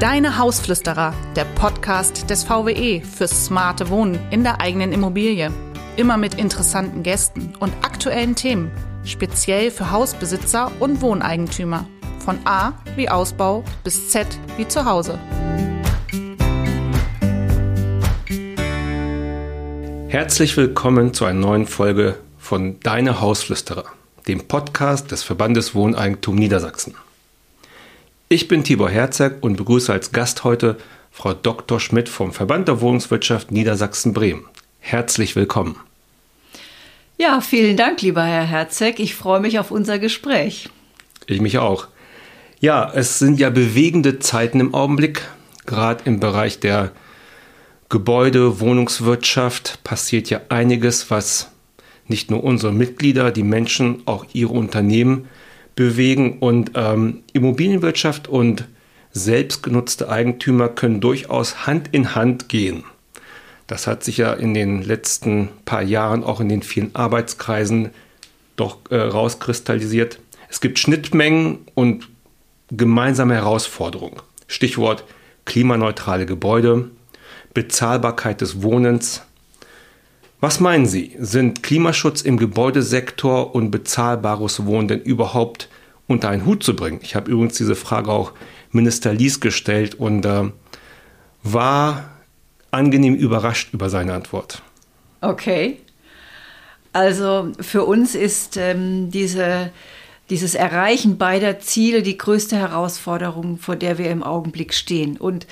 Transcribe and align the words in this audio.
Deine 0.00 0.38
Hausflüsterer, 0.38 1.12
der 1.34 1.44
Podcast 1.44 2.30
des 2.30 2.44
VWE 2.44 3.02
fürs 3.02 3.46
smarte 3.46 3.90
Wohnen 3.90 4.16
in 4.30 4.44
der 4.44 4.60
eigenen 4.60 4.92
Immobilie. 4.92 5.50
Immer 5.96 6.16
mit 6.16 6.34
interessanten 6.34 7.02
Gästen 7.02 7.52
und 7.58 7.72
aktuellen 7.82 8.36
Themen, 8.36 8.70
speziell 9.02 9.72
für 9.72 9.90
Hausbesitzer 9.90 10.70
und 10.78 11.02
Wohneigentümer. 11.02 11.84
Von 12.24 12.38
A 12.44 12.74
wie 12.94 13.08
Ausbau 13.08 13.64
bis 13.82 14.10
Z 14.10 14.28
wie 14.56 14.68
Zuhause. 14.68 15.18
Herzlich 20.06 20.56
willkommen 20.56 21.12
zu 21.12 21.24
einer 21.24 21.40
neuen 21.40 21.66
Folge 21.66 22.14
von 22.38 22.78
Deine 22.84 23.20
Hausflüsterer, 23.20 23.86
dem 24.28 24.46
Podcast 24.46 25.10
des 25.10 25.24
Verbandes 25.24 25.74
Wohneigentum 25.74 26.36
Niedersachsen. 26.36 26.94
Ich 28.30 28.46
bin 28.46 28.62
Tibor 28.62 28.90
Herzog 28.90 29.36
und 29.40 29.56
begrüße 29.56 29.90
als 29.90 30.12
Gast 30.12 30.44
heute 30.44 30.76
Frau 31.10 31.32
Dr. 31.32 31.80
Schmidt 31.80 32.10
vom 32.10 32.34
Verband 32.34 32.68
der 32.68 32.82
Wohnungswirtschaft 32.82 33.50
Niedersachsen-Bremen. 33.50 34.44
Herzlich 34.80 35.34
willkommen. 35.34 35.76
Ja, 37.16 37.40
vielen 37.40 37.78
Dank, 37.78 38.02
lieber 38.02 38.22
Herr 38.22 38.44
Herzog. 38.44 39.00
Ich 39.00 39.14
freue 39.14 39.40
mich 39.40 39.58
auf 39.58 39.70
unser 39.70 39.98
Gespräch. 39.98 40.68
Ich 41.24 41.40
mich 41.40 41.56
auch. 41.56 41.88
Ja, 42.60 42.92
es 42.94 43.18
sind 43.18 43.40
ja 43.40 43.48
bewegende 43.48 44.18
Zeiten 44.18 44.60
im 44.60 44.74
Augenblick. 44.74 45.22
Gerade 45.64 46.04
im 46.04 46.20
Bereich 46.20 46.60
der 46.60 46.92
Gebäude, 47.88 48.60
Wohnungswirtschaft 48.60 49.82
passiert 49.84 50.28
ja 50.28 50.42
einiges, 50.50 51.10
was 51.10 51.50
nicht 52.08 52.30
nur 52.30 52.44
unsere 52.44 52.74
Mitglieder, 52.74 53.30
die 53.30 53.42
Menschen, 53.42 54.02
auch 54.04 54.26
ihre 54.34 54.52
Unternehmen 54.52 55.28
bewegen. 55.78 56.38
Und 56.40 56.72
ähm, 56.74 57.22
Immobilienwirtschaft 57.32 58.26
und 58.26 58.64
selbstgenutzte 59.12 60.08
Eigentümer 60.08 60.68
können 60.68 61.00
durchaus 61.00 61.68
Hand 61.68 61.90
in 61.92 62.16
Hand 62.16 62.48
gehen. 62.48 62.82
Das 63.68 63.86
hat 63.86 64.02
sich 64.02 64.16
ja 64.16 64.32
in 64.32 64.54
den 64.54 64.82
letzten 64.82 65.50
paar 65.64 65.82
Jahren 65.82 66.24
auch 66.24 66.40
in 66.40 66.48
den 66.48 66.62
vielen 66.64 66.96
Arbeitskreisen 66.96 67.90
doch 68.56 68.78
äh, 68.90 68.96
rauskristallisiert. 68.96 70.18
Es 70.48 70.60
gibt 70.60 70.80
Schnittmengen 70.80 71.58
und 71.74 72.08
gemeinsame 72.72 73.34
Herausforderungen. 73.34 74.16
Stichwort 74.48 75.04
klimaneutrale 75.44 76.26
Gebäude, 76.26 76.90
Bezahlbarkeit 77.54 78.40
des 78.40 78.62
Wohnens, 78.62 79.22
was 80.40 80.60
meinen 80.60 80.86
Sie, 80.86 81.16
sind 81.18 81.62
Klimaschutz 81.62 82.22
im 82.22 82.36
Gebäudesektor 82.36 83.54
und 83.54 83.70
bezahlbares 83.70 84.66
Wohnen 84.66 84.88
denn 84.88 85.00
überhaupt 85.00 85.68
unter 86.06 86.28
einen 86.28 86.46
Hut 86.46 86.62
zu 86.62 86.76
bringen? 86.76 87.00
Ich 87.02 87.16
habe 87.16 87.30
übrigens 87.30 87.56
diese 87.56 87.74
Frage 87.74 88.10
auch 88.10 88.32
Minister 88.70 89.12
Lies 89.12 89.40
gestellt 89.40 89.96
und 89.96 90.24
äh, 90.24 90.50
war 91.42 92.10
angenehm 92.70 93.14
überrascht 93.14 93.72
über 93.72 93.90
seine 93.90 94.14
Antwort. 94.14 94.62
Okay. 95.20 95.78
Also 96.92 97.52
für 97.60 97.84
uns 97.84 98.14
ist 98.14 98.56
ähm, 98.56 99.10
diese, 99.10 99.70
dieses 100.30 100.54
Erreichen 100.54 101.18
beider 101.18 101.58
Ziele 101.60 102.02
die 102.02 102.18
größte 102.18 102.56
Herausforderung, 102.56 103.58
vor 103.58 103.76
der 103.76 103.98
wir 103.98 104.10
im 104.10 104.22
Augenblick 104.22 104.74
stehen. 104.74 105.16
Und 105.16 105.46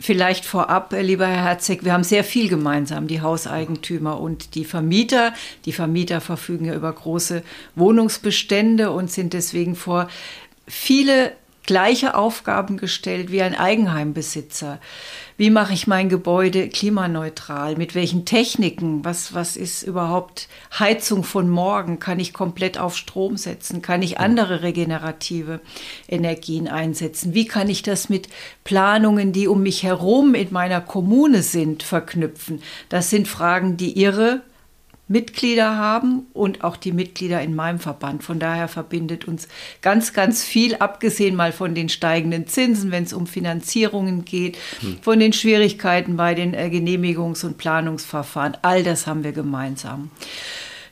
Vielleicht 0.00 0.44
vorab, 0.44 0.92
äh, 0.92 1.02
lieber 1.02 1.26
Herr 1.26 1.44
Herzig, 1.44 1.84
wir 1.84 1.92
haben 1.92 2.04
sehr 2.04 2.22
viel 2.22 2.48
gemeinsam, 2.48 3.08
die 3.08 3.20
Hauseigentümer 3.20 4.20
und 4.20 4.54
die 4.54 4.64
Vermieter. 4.64 5.34
Die 5.64 5.72
Vermieter 5.72 6.20
verfügen 6.20 6.66
ja 6.66 6.74
über 6.74 6.92
große 6.92 7.42
Wohnungsbestände 7.74 8.92
und 8.92 9.10
sind 9.10 9.32
deswegen 9.32 9.74
vor 9.74 10.08
viele 10.68 11.32
gleiche 11.68 12.14
Aufgaben 12.14 12.78
gestellt 12.78 13.30
wie 13.30 13.42
ein 13.42 13.54
Eigenheimbesitzer. 13.54 14.80
Wie 15.36 15.50
mache 15.50 15.74
ich 15.74 15.86
mein 15.86 16.08
Gebäude 16.08 16.70
klimaneutral? 16.70 17.76
Mit 17.76 17.94
welchen 17.94 18.24
Techniken? 18.24 19.04
Was, 19.04 19.34
was 19.34 19.54
ist 19.54 19.82
überhaupt 19.82 20.48
Heizung 20.78 21.24
von 21.24 21.50
morgen? 21.50 22.00
Kann 22.00 22.20
ich 22.20 22.32
komplett 22.32 22.78
auf 22.78 22.96
Strom 22.96 23.36
setzen? 23.36 23.82
Kann 23.82 24.00
ich 24.00 24.18
andere 24.18 24.62
regenerative 24.62 25.60
Energien 26.08 26.68
einsetzen? 26.68 27.34
Wie 27.34 27.46
kann 27.46 27.68
ich 27.68 27.82
das 27.82 28.08
mit 28.08 28.30
Planungen, 28.64 29.34
die 29.34 29.46
um 29.46 29.62
mich 29.62 29.82
herum 29.82 30.34
in 30.34 30.50
meiner 30.50 30.80
Kommune 30.80 31.42
sind, 31.42 31.82
verknüpfen? 31.82 32.62
Das 32.88 33.10
sind 33.10 33.28
Fragen, 33.28 33.76
die 33.76 33.92
Ihre 33.92 34.40
Mitglieder 35.08 35.76
haben 35.76 36.26
und 36.34 36.62
auch 36.62 36.76
die 36.76 36.92
Mitglieder 36.92 37.40
in 37.42 37.54
meinem 37.54 37.78
Verband. 37.78 38.22
Von 38.22 38.38
daher 38.38 38.68
verbindet 38.68 39.26
uns 39.26 39.48
ganz, 39.80 40.12
ganz 40.12 40.44
viel, 40.44 40.76
abgesehen 40.76 41.34
mal 41.34 41.52
von 41.52 41.74
den 41.74 41.88
steigenden 41.88 42.46
Zinsen, 42.46 42.90
wenn 42.90 43.04
es 43.04 43.12
um 43.12 43.26
Finanzierungen 43.26 44.24
geht, 44.24 44.58
hm. 44.80 44.98
von 45.00 45.18
den 45.18 45.32
Schwierigkeiten 45.32 46.16
bei 46.16 46.34
den 46.34 46.54
äh, 46.54 46.70
Genehmigungs- 46.72 47.44
und 47.44 47.58
Planungsverfahren. 47.58 48.56
All 48.62 48.82
das 48.82 49.06
haben 49.06 49.24
wir 49.24 49.32
gemeinsam. 49.32 50.10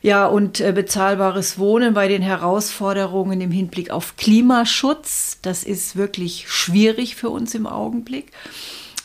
Ja, 0.02 0.26
und 0.26 0.60
äh, 0.60 0.72
bezahlbares 0.72 1.58
Wohnen 1.58 1.92
bei 1.92 2.08
den 2.08 2.22
Herausforderungen 2.22 3.40
im 3.40 3.50
Hinblick 3.50 3.90
auf 3.90 4.16
Klimaschutz, 4.16 5.38
das 5.42 5.64
ist 5.64 5.96
wirklich 5.96 6.44
schwierig 6.48 7.16
für 7.16 7.30
uns 7.30 7.54
im 7.54 7.66
Augenblick. 7.66 8.30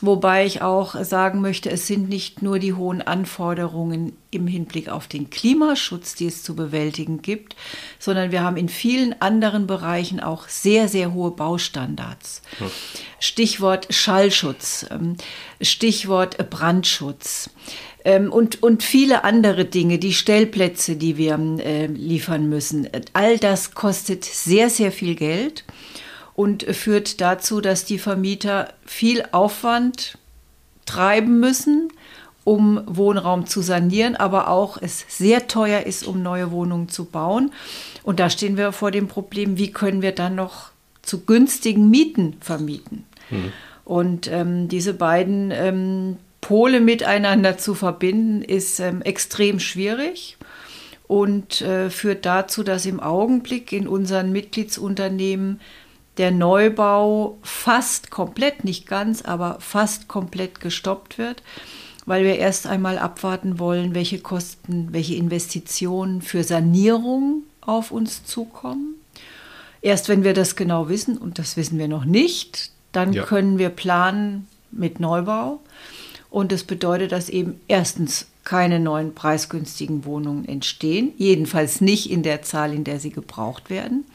Wobei 0.02 0.46
ich 0.46 0.64
auch 0.64 0.96
sagen 1.04 1.42
möchte, 1.42 1.70
es 1.70 1.86
sind 1.86 2.10
nicht 2.10 2.42
nur 2.42 2.58
die 2.58 2.74
hohen 2.74 3.04
Anforderungen 3.04 4.14
im 4.32 4.48
Hinblick 4.48 4.90
auf 4.90 5.08
den 5.08 5.30
Klimaschutz, 5.30 6.16
die 6.16 6.26
es 6.26 6.42
zu 6.42 6.56
bewältigen 6.56 7.22
gibt, 7.22 7.56
sondern 8.00 8.32
wir 8.32 8.42
haben 8.42 8.58
in 8.58 8.70
vielen 8.70 9.22
anderen 9.22 9.68
Bereichen 9.68 10.20
auch 10.20 10.48
sehr, 10.48 10.88
sehr 10.88 11.14
hohe 11.14 11.32
Baustandards. 11.32 12.42
Stichwort 13.20 13.94
Schallschutz, 13.94 14.88
ähm, 14.90 15.18
Stichwort 15.62 16.50
Brandschutz. 16.50 17.52
Ähm, 18.04 18.32
und, 18.32 18.64
und 18.64 18.82
viele 18.82 19.24
andere 19.24 19.66
Dinge, 19.66 20.00
die 20.00 20.14
Stellplätze, 20.14 20.96
die 20.96 21.18
wir 21.18 21.38
äh, 21.60 21.86
liefern 21.86 22.50
müssen. 22.50 22.90
All 23.14 23.38
das 23.38 23.76
kostet 23.76 24.26
sehr, 24.26 24.72
sehr 24.72 24.92
viel 24.92 25.14
Geld 25.14 25.64
und 26.42 26.64
führt 26.64 27.22
dazu, 27.22 27.62
dass 27.62 27.86
die 27.86 28.00
Vermieter 28.00 28.74
viel 28.84 29.24
Aufwand 29.32 30.18
treiben 30.88 31.40
müssen, 31.40 31.90
um 32.44 32.82
Wohnraum 32.88 33.46
zu 33.46 33.62
sanieren, 33.62 34.16
aber 34.16 34.48
auch 34.48 34.80
es 34.82 35.06
sehr 35.08 35.48
teuer 35.48 35.82
ist, 35.82 36.04
um 36.08 36.24
neue 36.24 36.50
Wohnungen 36.50 36.90
zu 36.90 37.06
bauen. 37.06 37.52
Und 38.02 38.20
da 38.20 38.32
stehen 38.32 38.58
wir 38.58 38.72
vor 38.72 38.90
dem 38.90 39.08
Problem, 39.08 39.60
wie 39.60 39.72
können 39.72 40.02
wir 40.02 40.14
dann 40.14 40.34
noch 40.34 40.72
zu 41.04 41.26
günstigen 41.26 41.92
Mieten 41.92 42.38
vermieten? 42.42 43.06
Mhm. 43.30 43.54
Und 43.86 44.28
ähm, 44.28 44.68
diese 44.68 44.96
beiden 44.96 45.52
ähm, 45.52 46.18
Pole 46.42 46.80
miteinander 46.80 47.60
zu 47.60 47.76
verbinden, 47.76 48.42
ist 48.42 48.80
ähm, 48.80 49.04
extrem 49.04 49.60
schwierig 49.60 50.38
und 51.08 51.62
äh, 51.62 51.92
führt 51.92 52.26
dazu, 52.26 52.64
dass 52.64 52.88
im 52.88 53.00
Augenblick 53.00 53.72
in 53.72 53.88
unseren 53.88 54.32
Mitgliedsunternehmen 54.32 55.60
der 56.18 56.32
Neubau 56.32 57.38
fast 57.42 58.12
komplett, 58.12 58.64
nicht 58.64 58.88
ganz, 58.88 59.22
aber 59.22 59.58
fast 59.60 60.08
komplett 60.08 60.60
gestoppt 60.60 61.18
wird, 61.18 61.42
weil 62.06 62.24
wir 62.24 62.38
erst 62.38 62.68
einmal 62.68 62.98
abwarten 62.98 63.60
wollen, 63.60 63.96
welche 63.96 64.20
Kosten, 64.20 64.90
welche 64.92 65.16
Investitionen 65.16 66.22
für 66.22 66.44
Sanierung 66.44 67.44
auf 67.62 67.92
uns 67.92 68.26
zukommen. 68.26 68.96
Erst 69.82 70.10
wenn 70.10 70.24
wir 70.24 70.34
das 70.34 70.56
genau 70.56 70.90
wissen, 70.90 71.18
und 71.18 71.40
das 71.40 71.58
wissen 71.58 71.80
wir 71.80 71.88
noch 71.88 72.06
nicht, 72.06 72.72
dann 72.92 73.14
ja. 73.14 73.24
können 73.24 73.58
wir 73.58 73.70
planen 73.70 74.48
mit 74.72 75.00
Neubau. 75.00 75.62
Und 76.30 76.52
das 76.52 76.64
bedeutet, 76.64 77.12
dass 77.12 77.30
eben 77.30 77.60
erstens 77.68 78.28
keine 78.44 78.80
neuen 78.80 79.14
preisgünstigen 79.14 80.06
Wohnungen 80.06 80.48
entstehen, 80.48 81.14
jedenfalls 81.18 81.82
nicht 81.82 82.10
in 82.10 82.24
der 82.24 82.42
Zahl, 82.42 82.74
in 82.74 82.84
der 82.84 83.00
sie 83.00 83.12
gebraucht 83.12 83.70
werden 83.70 84.06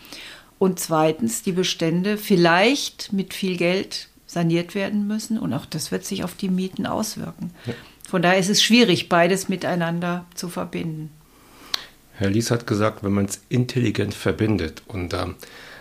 und 0.58 0.80
zweitens 0.80 1.42
die 1.42 1.52
Bestände 1.52 2.16
vielleicht 2.16 3.12
mit 3.12 3.34
viel 3.34 3.56
Geld 3.56 4.08
saniert 4.26 4.74
werden 4.74 5.06
müssen 5.06 5.38
und 5.38 5.52
auch 5.52 5.66
das 5.66 5.92
wird 5.92 6.04
sich 6.04 6.24
auf 6.24 6.34
die 6.34 6.48
Mieten 6.48 6.86
auswirken. 6.86 7.50
Ja. 7.66 7.74
Von 8.08 8.22
daher 8.22 8.38
ist 8.38 8.50
es 8.50 8.62
schwierig, 8.62 9.08
beides 9.08 9.48
miteinander 9.48 10.24
zu 10.34 10.48
verbinden. 10.48 11.10
Herr 12.14 12.30
Lies 12.30 12.50
hat 12.50 12.66
gesagt, 12.66 13.04
wenn 13.04 13.12
man 13.12 13.26
es 13.26 13.40
intelligent 13.48 14.14
verbindet 14.14 14.82
und 14.86 15.12
äh, 15.12 15.26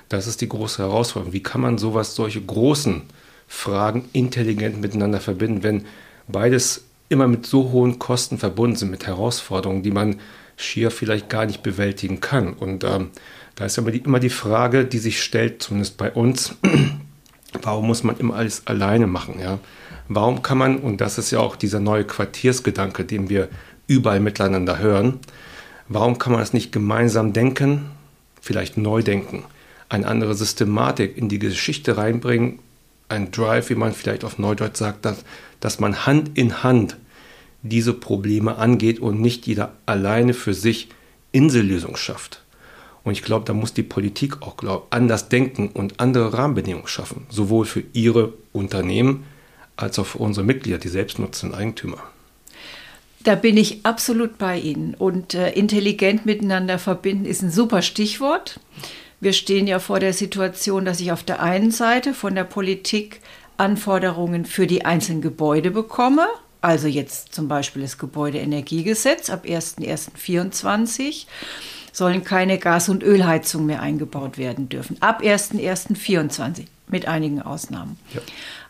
das 0.09 0.27
ist 0.27 0.41
die 0.41 0.49
große 0.49 0.83
Herausforderung. 0.83 1.33
Wie 1.33 1.43
kann 1.43 1.61
man 1.61 1.77
sowas, 1.77 2.15
solche 2.15 2.41
großen 2.41 3.03
Fragen 3.47 4.09
intelligent 4.13 4.81
miteinander 4.81 5.19
verbinden, 5.19 5.63
wenn 5.63 5.85
beides 6.27 6.85
immer 7.09 7.27
mit 7.27 7.45
so 7.45 7.71
hohen 7.71 7.99
Kosten 7.99 8.37
verbunden 8.37 8.75
sind, 8.75 8.91
mit 8.91 9.07
Herausforderungen, 9.07 9.83
die 9.83 9.91
man 9.91 10.19
schier 10.57 10.91
vielleicht 10.91 11.29
gar 11.29 11.45
nicht 11.45 11.63
bewältigen 11.63 12.21
kann. 12.21 12.53
Und 12.53 12.83
ähm, 12.83 13.09
da 13.55 13.65
ist 13.65 13.77
immer 13.77 13.91
die, 13.91 13.99
immer 13.99 14.19
die 14.19 14.29
Frage, 14.29 14.85
die 14.85 14.99
sich 14.99 15.21
stellt, 15.21 15.61
zumindest 15.61 15.97
bei 15.97 16.11
uns, 16.11 16.55
warum 17.61 17.87
muss 17.87 18.03
man 18.03 18.17
immer 18.17 18.35
alles 18.35 18.67
alleine 18.67 19.07
machen? 19.07 19.39
Ja? 19.39 19.59
Warum 20.07 20.41
kann 20.41 20.57
man, 20.57 20.77
und 20.77 21.01
das 21.01 21.17
ist 21.17 21.31
ja 21.31 21.39
auch 21.39 21.55
dieser 21.55 21.79
neue 21.79 22.03
Quartiersgedanke, 22.03 23.05
den 23.05 23.29
wir 23.29 23.49
überall 23.87 24.19
miteinander 24.19 24.79
hören, 24.79 25.19
warum 25.87 26.17
kann 26.17 26.33
man 26.33 26.41
das 26.41 26.53
nicht 26.53 26.71
gemeinsam 26.71 27.33
denken, 27.33 27.91
vielleicht 28.41 28.77
neu 28.77 29.01
denken, 29.01 29.43
eine 29.89 30.07
andere 30.07 30.35
Systematik 30.35 31.17
in 31.17 31.29
die 31.29 31.39
Geschichte 31.39 31.97
reinbringen, 31.97 32.59
ein 33.09 33.31
Drive, 33.31 33.69
wie 33.69 33.75
man 33.75 33.93
vielleicht 33.93 34.23
auf 34.23 34.39
Neudeutsch 34.39 34.77
sagt, 34.77 35.05
dass, 35.05 35.23
dass 35.59 35.79
man 35.79 36.05
Hand 36.05 36.37
in 36.37 36.63
Hand 36.63 36.97
diese 37.69 37.93
Probleme 37.93 38.57
angeht 38.57 38.99
und 38.99 39.21
nicht 39.21 39.47
jeder 39.47 39.73
alleine 39.85 40.33
für 40.33 40.53
sich 40.53 40.89
Insellösung 41.31 41.95
schafft. 41.95 42.41
Und 43.03 43.13
ich 43.13 43.21
glaube, 43.21 43.45
da 43.45 43.53
muss 43.53 43.73
die 43.73 43.83
Politik 43.83 44.41
auch 44.41 44.57
glaub, 44.57 44.87
anders 44.89 45.29
denken 45.29 45.69
und 45.69 45.99
andere 45.99 46.33
Rahmenbedingungen 46.33 46.87
schaffen, 46.87 47.27
sowohl 47.29 47.65
für 47.65 47.83
ihre 47.93 48.33
Unternehmen 48.51 49.25
als 49.77 49.99
auch 49.99 50.05
für 50.05 50.17
unsere 50.17 50.45
Mitglieder, 50.45 50.79
die 50.79 50.87
selbstnutzenden 50.87 51.57
Eigentümer. 51.57 51.99
Da 53.23 53.35
bin 53.35 53.57
ich 53.57 53.85
absolut 53.85 54.37
bei 54.37 54.59
Ihnen. 54.59 54.93
Und 54.93 55.33
äh, 55.33 55.51
intelligent 55.51 56.25
miteinander 56.25 56.79
verbinden 56.79 57.25
ist 57.25 57.41
ein 57.41 57.51
super 57.51 57.81
Stichwort. 57.81 58.59
Wir 59.19 59.33
stehen 59.33 59.67
ja 59.67 59.79
vor 59.79 59.99
der 59.99 60.13
Situation, 60.13 60.85
dass 60.85 60.99
ich 60.99 61.11
auf 61.11 61.23
der 61.23 61.41
einen 61.41 61.71
Seite 61.71 62.13
von 62.13 62.35
der 62.35 62.43
Politik 62.43 63.21
Anforderungen 63.57 64.45
für 64.45 64.67
die 64.67 64.85
einzelnen 64.85 65.21
Gebäude 65.21 65.71
bekomme. 65.71 66.27
Also 66.65 66.87
jetzt 66.87 67.35
zum 67.35 67.47
Beispiel 67.47 67.83
das 67.83 67.99
Gebäudeenergiegesetz 67.99 69.29
ab 69.29 69.45
01.01.24 69.45 71.27
sollen 71.91 72.23
keine 72.23 72.57
Gas- 72.57 72.89
und 72.89 73.03
Ölheizungen 73.03 73.67
mehr 73.67 73.83
eingebaut 73.83 74.39
werden 74.39 74.67
dürfen. 74.67 74.97
Ab 74.99 75.21
01.01.24 75.21 76.63
mit 76.87 77.07
einigen 77.07 77.43
Ausnahmen. 77.43 77.99
Ja. 78.15 78.21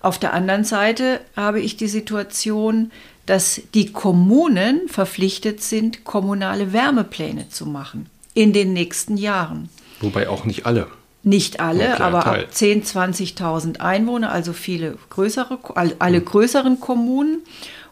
Auf 0.01 0.19
der 0.19 0.33
anderen 0.33 0.65
Seite 0.65 1.21
habe 1.38 1.62
ich 1.62 1.77
die 1.77 1.88
Situation, 1.88 2.92
dass 3.27 3.62
die 3.74 3.94
Kommunen 3.94 4.89
verpflichtet 4.89 5.63
sind, 5.63 6.03
kommunale 6.03 6.74
Wärmepläne 6.74 7.48
zu 7.48 7.65
machen 7.65 8.09
in 8.33 8.51
den 8.51 8.74
nächsten 8.74 9.15
Jahren. 9.15 9.69
Wobei 10.01 10.27
auch 10.27 10.44
nicht 10.44 10.65
alle. 10.65 10.88
Nicht 11.24 11.62
alle, 11.62 12.01
aber 12.01 12.19
Teil. 12.19 12.44
ab 12.44 12.50
10.000, 12.51 13.38
20.000 13.38 13.80
Einwohner, 13.80 14.33
also 14.33 14.51
viele 14.51 14.98
größere, 15.09 15.59
alle 15.98 16.19
mhm. 16.19 16.25
größeren 16.25 16.80
Kommunen. 16.81 17.41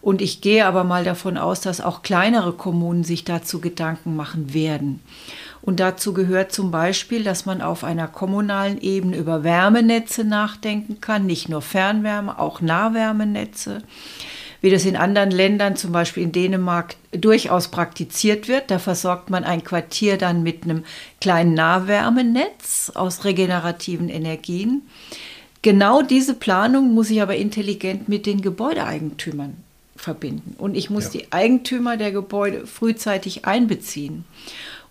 Und 0.04 0.22
ich 0.22 0.42
gehe 0.42 0.66
aber 0.66 0.84
mal 0.84 1.06
davon 1.06 1.38
aus, 1.38 1.62
dass 1.62 1.80
auch 1.80 2.02
kleinere 2.02 2.52
Kommunen 2.52 3.06
sich 3.06 3.24
dazu 3.24 3.62
Gedanken 3.62 4.18
machen 4.18 4.54
werden. 4.54 5.00
Und 5.62 5.80
dazu 5.80 6.14
gehört 6.14 6.52
zum 6.52 6.72
Beispiel, 6.72 7.24
dass 7.24 7.46
man 7.46 7.62
auf 7.62 7.86
einer 7.86 8.10
kommunalen 8.10 8.82
Ebene 8.82 9.16
über 9.16 9.46
Wärmenetze 9.46 10.26
nachdenken 10.26 11.00
kann, 11.00 11.26
nicht 11.26 11.48
nur 11.48 11.62
Fernwärme, 11.62 12.38
auch 12.38 12.60
Nahwärmenetze 12.60 13.82
wie 14.60 14.72
das 14.72 14.86
in 14.86 14.96
anderen 14.96 15.30
Ländern, 15.30 15.76
zum 15.76 15.92
Beispiel 15.92 16.24
in 16.24 16.32
Dänemark, 16.32 16.96
durchaus 17.12 17.68
praktiziert 17.68 18.48
wird. 18.48 18.72
Da 18.72 18.80
versorgt 18.80 19.30
man 19.30 19.44
ein 19.44 19.66
Quartier 19.66 20.18
dann 20.18 20.42
mit 20.42 20.64
einem 20.64 20.86
kleinen 21.20 21.54
Nahwärmenetz 21.54 22.94
aus 22.96 23.26
regenerativen 23.26 24.08
Energien. 24.08 24.84
Genau 25.64 26.02
diese 26.02 26.34
Planung 26.34 26.94
muss 26.94 27.10
ich 27.10 27.22
aber 27.22 27.36
intelligent 27.36 28.08
mit 28.08 28.26
den 28.26 28.42
Gebäudeeigentümern 28.42 29.58
verbinden. 30.04 30.56
Und 30.58 30.76
ich 30.76 30.90
muss 30.90 31.06
ja. 31.06 31.22
die 31.22 31.32
Eigentümer 31.32 31.98
der 31.98 32.12
Gebäude 32.12 32.68
frühzeitig 32.68 33.46
einbeziehen. 33.46 34.26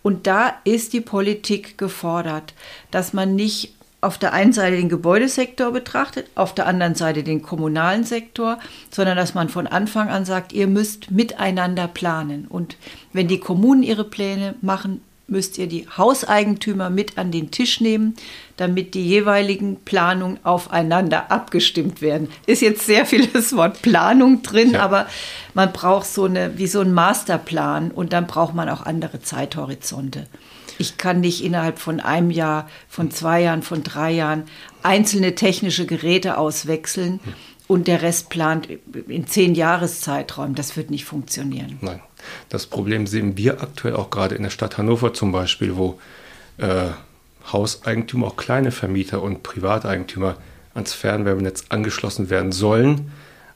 Und 0.01 0.27
da 0.27 0.53
ist 0.65 0.91
die 0.91 1.01
Politik 1.01 1.77
gefordert, 1.77 2.53
dass 2.91 3.13
man 3.13 3.35
nicht 3.35 3.73
auf 4.01 4.17
der 4.17 4.33
einen 4.33 4.51
Seite 4.51 4.75
den 4.75 4.89
Gebäudesektor 4.89 5.71
betrachtet, 5.71 6.27
auf 6.35 6.53
der 6.53 6.67
anderen 6.67 6.93
Seite 6.93 7.23
den 7.23 7.41
kommunalen 7.41 8.03
Sektor, 8.03 8.59
sondern 8.89 9.15
dass 9.15 9.33
man 9.33 9.47
von 9.47 9.65
Anfang 9.65 10.09
an 10.09 10.25
sagt, 10.25 10.51
ihr 10.51 10.67
müsst 10.67 11.09
miteinander 11.09 11.87
planen. 11.87 12.45
Und 12.49 12.75
wenn 13.13 13.29
die 13.29 13.39
Kommunen 13.39 13.81
ihre 13.81 14.03
Pläne 14.03 14.55
machen, 14.61 14.99
müsst 15.27 15.57
ihr 15.57 15.67
die 15.67 15.87
Hauseigentümer 15.97 16.89
mit 16.89 17.17
an 17.17 17.31
den 17.31 17.49
Tisch 17.51 17.81
nehmen, 17.81 18.15
damit 18.57 18.93
die 18.93 19.05
jeweiligen 19.05 19.77
Planungen 19.77 20.39
aufeinander 20.43 21.31
abgestimmt 21.31 22.01
werden. 22.01 22.29
Ist 22.45 22.61
jetzt 22.61 22.85
sehr 22.85 23.05
viel 23.05 23.27
das 23.27 23.55
Wort 23.55 23.81
Planung 23.81 24.43
drin, 24.43 24.71
ja. 24.71 24.81
aber 24.81 25.07
man 25.53 25.71
braucht 25.71 26.07
so 26.07 26.25
eine, 26.25 26.57
wie 26.57 26.67
so 26.67 26.81
einen 26.81 26.93
Masterplan 26.93 27.91
und 27.91 28.13
dann 28.13 28.27
braucht 28.27 28.53
man 28.53 28.69
auch 28.69 28.85
andere 28.85 29.21
Zeithorizonte. 29.21 30.27
Ich 30.77 30.97
kann 30.97 31.21
nicht 31.21 31.43
innerhalb 31.43 31.79
von 31.79 31.99
einem 31.99 32.31
Jahr, 32.31 32.67
von 32.89 33.11
zwei 33.11 33.41
Jahren, 33.41 33.61
von 33.61 33.83
drei 33.83 34.11
Jahren 34.11 34.43
einzelne 34.81 35.35
technische 35.35 35.85
Geräte 35.85 36.37
auswechseln 36.37 37.19
und 37.67 37.87
der 37.87 38.01
Rest 38.01 38.29
plant 38.29 38.67
in 39.07 39.27
zehn 39.27 39.55
Jahreszeitraum. 39.55 40.55
Das 40.55 40.75
wird 40.75 40.91
nicht 40.91 41.05
funktionieren. 41.05 41.77
Nein. 41.81 42.01
Das 42.49 42.67
Problem 42.67 43.07
sehen 43.07 43.37
wir 43.37 43.61
aktuell 43.61 43.95
auch 43.95 44.09
gerade 44.09 44.35
in 44.35 44.43
der 44.43 44.49
Stadt 44.49 44.77
Hannover 44.77 45.13
zum 45.13 45.31
Beispiel, 45.31 45.75
wo 45.75 45.99
äh, 46.57 46.87
Hauseigentümer, 47.51 48.27
auch 48.27 48.37
kleine 48.37 48.71
Vermieter 48.71 49.21
und 49.21 49.43
Privateigentümer 49.43 50.37
ans 50.73 50.93
Fernwärmenetz 50.93 51.65
angeschlossen 51.69 52.29
werden 52.29 52.51
sollen, 52.51 53.11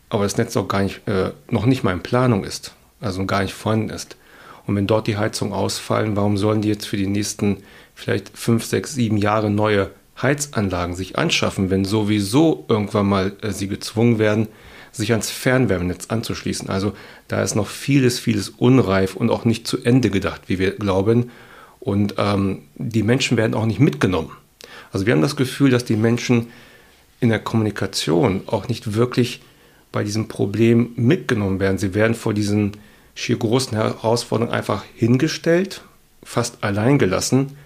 aber 0.10 0.24
das 0.24 0.38
Netz 0.38 0.56
auch 0.58 0.68
gar 0.68 0.84
nicht, 0.84 1.08
äh, 1.08 1.32
noch 1.50 1.66
nicht 1.66 1.84
mal 1.84 1.94
in 1.94 2.04
Planung 2.04 2.44
ist, 2.44 2.74
also 3.02 3.26
gar 3.26 3.42
nicht 3.42 3.54
vorhanden 3.54 3.90
ist. 3.90 4.18
Und 4.66 4.76
wenn 4.76 4.88
dort 4.88 5.08
die 5.08 5.18
Heizungen 5.18 5.54
ausfallen, 5.54 6.16
warum 6.16 6.38
sollen 6.38 6.62
die 6.62 6.68
jetzt 6.68 6.86
für 6.86 6.98
die 6.98 7.08
nächsten 7.08 7.64
vielleicht 7.96 8.38
fünf, 8.38 8.66
sechs, 8.66 8.94
sieben 8.94 9.18
Jahre 9.18 9.50
neue 9.50 9.92
Heizanlagen 10.22 10.96
sich 10.96 11.18
anschaffen, 11.18 11.70
wenn 11.70 11.86
sowieso 11.86 12.66
irgendwann 12.68 13.08
mal 13.08 13.34
äh, 13.42 13.52
sie 13.52 13.68
gezwungen 13.68 14.20
werden, 14.20 14.48
sich 14.98 15.12
ans 15.12 15.30
Fernwärmenetz 15.30 16.08
anzuschließen. 16.08 16.70
Also 16.70 16.94
da 17.28 17.42
ist 17.42 17.56
noch 17.56 17.68
vieles, 17.68 18.20
vieles 18.20 18.50
unreif 18.50 19.16
und 19.16 19.30
auch 19.30 19.46
nicht 19.46 19.68
zu 19.68 19.84
Ende 19.84 20.10
gedacht, 20.10 20.42
wie 20.48 20.60
wir 20.60 20.72
glauben. 20.72 21.32
Und 21.80 22.16
ähm, 22.18 22.64
die 22.76 23.04
Menschen 23.04 23.38
werden 23.38 23.54
auch 23.54 23.66
nicht 23.66 23.80
mitgenommen. 23.80 24.32
Also 24.92 25.06
wir 25.06 25.14
haben 25.14 25.22
das 25.22 25.36
Gefühl, 25.36 25.70
dass 25.70 25.86
die 25.86 25.96
Menschen 25.96 26.48
in 27.20 27.30
der 27.30 27.40
Kommunikation 27.40 28.42
auch 28.48 28.68
nicht 28.68 28.94
wirklich 28.94 29.42
bei 29.92 30.04
diesem 30.04 30.28
Problem 30.28 30.92
mitgenommen 30.96 31.60
werden. 31.60 31.78
Sie 31.78 31.94
werden 31.94 32.16
vor 32.16 32.34
diesen 32.34 32.74
schier 33.16 33.38
großen 33.38 33.76
Herausforderungen 33.76 34.54
einfach 34.54 34.84
hingestellt, 34.96 35.82
fast 36.24 36.64
allein 36.64 37.00
gelassen. 37.00 37.58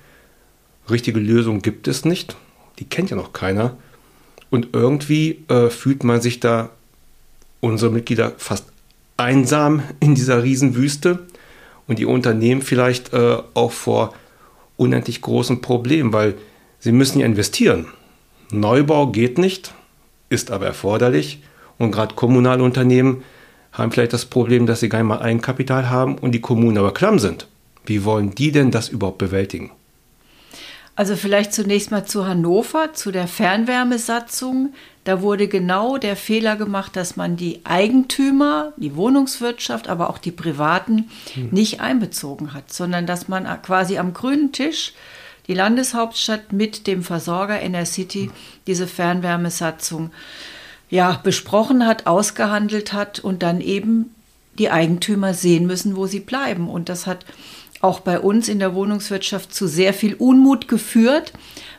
Richtige 0.89 1.19
Lösung 1.19 1.61
gibt 1.61 1.87
es 1.87 2.05
nicht. 2.05 2.37
Die 2.79 2.85
kennt 2.85 3.09
ja 3.09 3.17
noch 3.17 3.33
keiner. 3.33 3.77
Und 4.49 4.69
irgendwie 4.73 5.43
äh, 5.49 5.69
fühlt 5.69 6.03
man 6.03 6.21
sich 6.21 6.39
da, 6.39 6.69
unsere 7.61 7.91
Mitglieder, 7.91 8.33
fast 8.37 8.65
einsam 9.17 9.83
in 9.99 10.15
dieser 10.15 10.43
Riesenwüste 10.43 11.19
und 11.87 11.99
die 11.99 12.05
Unternehmen 12.05 12.61
vielleicht 12.61 13.13
äh, 13.13 13.37
auch 13.53 13.71
vor 13.71 14.13
unendlich 14.77 15.21
großen 15.21 15.61
Problemen, 15.61 16.11
weil 16.11 16.35
sie 16.79 16.91
müssen 16.91 17.19
ja 17.19 17.25
investieren. 17.25 17.85
Neubau 18.51 19.07
geht 19.07 19.37
nicht, 19.37 19.73
ist 20.29 20.51
aber 20.51 20.65
erforderlich 20.65 21.41
und 21.77 21.91
gerade 21.91 22.15
kommunale 22.15 22.63
Unternehmen 22.63 23.23
haben 23.71 23.91
vielleicht 23.91 24.13
das 24.13 24.25
Problem, 24.25 24.65
dass 24.65 24.81
sie 24.81 24.89
gar 24.89 24.99
nicht 24.99 25.07
mal 25.07 25.21
Eigenkapital 25.21 25.89
haben 25.89 26.17
und 26.17 26.33
die 26.33 26.41
Kommunen 26.41 26.77
aber 26.77 26.93
klamm 26.93 27.19
sind. 27.19 27.47
Wie 27.85 28.03
wollen 28.03 28.35
die 28.35 28.51
denn 28.51 28.71
das 28.71 28.89
überhaupt 28.89 29.19
bewältigen? 29.19 29.71
Also 31.01 31.15
vielleicht 31.15 31.51
zunächst 31.51 31.89
mal 31.89 32.05
zu 32.05 32.27
Hannover, 32.27 32.93
zu 32.93 33.11
der 33.11 33.27
Fernwärmesatzung. 33.27 34.75
Da 35.03 35.23
wurde 35.23 35.47
genau 35.47 35.97
der 35.97 36.15
Fehler 36.15 36.55
gemacht, 36.55 36.95
dass 36.95 37.15
man 37.15 37.37
die 37.37 37.61
Eigentümer, 37.63 38.73
die 38.77 38.95
Wohnungswirtschaft, 38.95 39.87
aber 39.87 40.11
auch 40.11 40.19
die 40.19 40.29
Privaten 40.29 41.09
hm. 41.33 41.49
nicht 41.49 41.81
einbezogen 41.81 42.53
hat, 42.53 42.71
sondern 42.71 43.07
dass 43.07 43.27
man 43.27 43.47
quasi 43.63 43.97
am 43.97 44.13
grünen 44.13 44.51
Tisch 44.51 44.93
die 45.47 45.55
Landeshauptstadt 45.55 46.53
mit 46.53 46.85
dem 46.85 47.01
Versorger 47.01 47.59
City 47.87 48.25
hm. 48.25 48.31
diese 48.67 48.85
Fernwärmesatzung 48.85 50.11
ja, 50.91 51.19
besprochen 51.23 51.87
hat, 51.87 52.05
ausgehandelt 52.05 52.93
hat 52.93 53.19
und 53.19 53.41
dann 53.41 53.59
eben 53.59 54.13
die 54.59 54.69
Eigentümer 54.69 55.33
sehen 55.33 55.65
müssen, 55.65 55.95
wo 55.95 56.05
sie 56.05 56.19
bleiben. 56.19 56.69
Und 56.69 56.89
das 56.89 57.07
hat 57.07 57.25
auch 57.81 57.99
bei 57.99 58.19
uns 58.19 58.47
in 58.47 58.59
der 58.59 58.75
Wohnungswirtschaft 58.75 59.53
zu 59.53 59.67
sehr 59.67 59.93
viel 59.93 60.13
Unmut 60.15 60.67
geführt, 60.67 61.33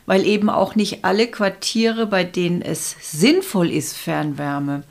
weil 0.05 0.25
eben 0.25 0.49
auch 0.49 0.75
nicht 0.75 1.05
alle 1.05 1.27
Quartiere, 1.27 2.07
bei 2.07 2.23
denen 2.23 2.61
es 2.61 2.95
sinnvoll 3.01 3.71
ist, 3.71 3.95
Fernwärme 3.95 4.83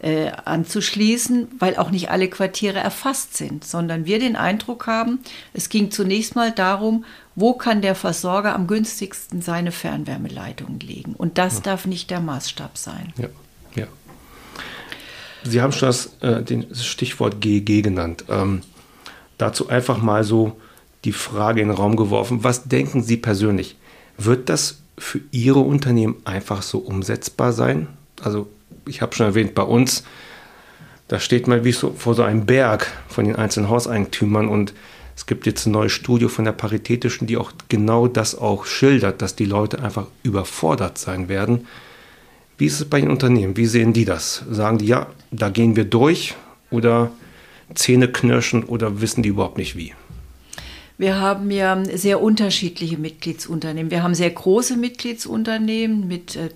äh, 0.00 0.30
anzuschließen, 0.44 1.48
weil 1.58 1.76
auch 1.76 1.90
nicht 1.90 2.10
alle 2.10 2.28
Quartiere 2.28 2.78
erfasst 2.78 3.36
sind, 3.36 3.64
sondern 3.64 4.04
wir 4.04 4.18
den 4.18 4.36
Eindruck 4.36 4.86
haben, 4.86 5.20
es 5.54 5.68
ging 5.68 5.90
zunächst 5.90 6.36
mal 6.36 6.52
darum, 6.52 7.04
wo 7.34 7.54
kann 7.54 7.80
der 7.80 7.94
Versorger 7.94 8.54
am 8.54 8.66
günstigsten 8.66 9.40
seine 9.40 9.72
Fernwärmeleitungen 9.72 10.80
legen. 10.80 11.14
Und 11.14 11.38
das 11.38 11.56
ja. 11.56 11.60
darf 11.60 11.86
nicht 11.86 12.10
der 12.10 12.20
Maßstab 12.20 12.76
sein. 12.76 13.14
Ja. 13.16 13.28
Ja. 13.76 13.86
Sie 15.44 15.62
haben 15.62 15.72
schon 15.72 15.88
das, 15.88 16.16
äh, 16.20 16.42
das 16.42 16.84
Stichwort 16.84 17.40
GEG 17.40 17.82
genannt. 17.82 18.24
Ähm, 18.28 18.62
dazu 19.40 19.68
einfach 19.68 20.02
mal 20.02 20.24
so 20.24 20.56
die 21.04 21.12
Frage 21.12 21.60
in 21.60 21.68
den 21.68 21.76
Raum 21.76 21.96
geworfen. 21.96 22.44
Was 22.44 22.64
denken 22.64 23.02
Sie 23.02 23.16
persönlich? 23.16 23.76
Wird 24.18 24.48
das 24.48 24.80
für 24.98 25.20
Ihre 25.30 25.60
Unternehmen 25.60 26.16
einfach 26.24 26.62
so 26.62 26.78
umsetzbar 26.78 27.52
sein? 27.52 27.88
Also 28.22 28.48
ich 28.86 29.00
habe 29.00 29.14
schon 29.14 29.26
erwähnt, 29.26 29.54
bei 29.54 29.62
uns, 29.62 30.04
da 31.08 31.18
steht 31.18 31.46
man 31.46 31.64
wie 31.64 31.72
so 31.72 31.94
vor 31.96 32.14
so 32.14 32.22
einem 32.22 32.44
Berg 32.44 32.86
von 33.08 33.24
den 33.24 33.36
einzelnen 33.36 33.70
Hauseigentümern 33.70 34.48
und 34.48 34.74
es 35.16 35.26
gibt 35.26 35.46
jetzt 35.46 35.66
ein 35.66 35.72
neues 35.72 35.92
Studio 35.92 36.28
von 36.28 36.44
der 36.44 36.52
Paritätischen, 36.52 37.26
die 37.26 37.36
auch 37.36 37.52
genau 37.68 38.08
das 38.08 38.34
auch 38.34 38.64
schildert, 38.64 39.20
dass 39.20 39.36
die 39.36 39.44
Leute 39.44 39.82
einfach 39.82 40.06
überfordert 40.22 40.98
sein 40.98 41.28
werden 41.28 41.66
Wie 42.56 42.66
ist 42.66 42.80
es 42.80 42.88
bei 42.88 43.00
den 43.00 43.10
Unternehmen? 43.10 43.56
Wie 43.56 43.66
sehen 43.66 43.92
die 43.92 44.04
das? 44.04 44.44
Sagen 44.50 44.78
die, 44.78 44.86
ja, 44.86 45.06
da 45.30 45.48
gehen 45.48 45.76
wir 45.76 45.84
durch 45.84 46.34
oder 46.70 47.10
Zähne 47.74 48.08
knirschen 48.08 48.64
oder 48.64 49.00
wissen 49.00 49.22
die 49.22 49.30
überhaupt 49.30 49.58
nicht 49.58 49.76
wie? 49.76 49.94
Wir 50.98 51.18
haben 51.18 51.50
ja 51.50 51.82
sehr 51.84 52.20
unterschiedliche 52.20 52.98
Mitgliedsunternehmen. 52.98 53.90
Wir 53.90 54.02
haben 54.02 54.14
sehr 54.14 54.30
große 54.30 54.76
Mitgliedsunternehmen 54.76 56.06
mit 56.06 56.36
äh, 56.36 56.50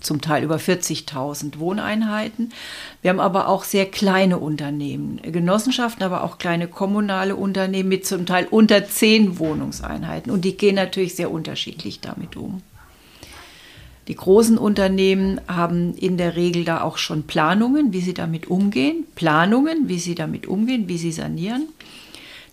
zum 0.00 0.20
Teil 0.20 0.44
über 0.44 0.56
40.000 0.56 1.58
Wohneinheiten. 1.58 2.52
Wir 3.02 3.10
haben 3.10 3.20
aber 3.20 3.48
auch 3.48 3.64
sehr 3.64 3.86
kleine 3.86 4.38
Unternehmen, 4.38 5.20
Genossenschaften, 5.22 6.04
aber 6.04 6.22
auch 6.22 6.38
kleine 6.38 6.68
kommunale 6.68 7.34
Unternehmen 7.34 7.88
mit 7.88 8.06
zum 8.06 8.24
Teil 8.24 8.46
unter 8.48 8.86
10 8.86 9.38
Wohnungseinheiten. 9.38 10.30
Und 10.30 10.44
die 10.44 10.56
gehen 10.56 10.76
natürlich 10.76 11.16
sehr 11.16 11.30
unterschiedlich 11.30 12.00
damit 12.00 12.36
um. 12.36 12.62
Die 14.08 14.14
großen 14.14 14.56
Unternehmen 14.56 15.40
haben 15.48 15.94
in 15.94 16.16
der 16.16 16.36
Regel 16.36 16.64
da 16.64 16.82
auch 16.82 16.96
schon 16.96 17.24
Planungen, 17.24 17.92
wie 17.92 18.00
sie 18.00 18.14
damit 18.14 18.46
umgehen, 18.46 19.04
Planungen, 19.16 19.88
wie 19.88 19.98
sie 19.98 20.14
damit 20.14 20.46
umgehen, 20.46 20.88
wie 20.88 20.98
sie 20.98 21.12
sanieren. 21.12 21.68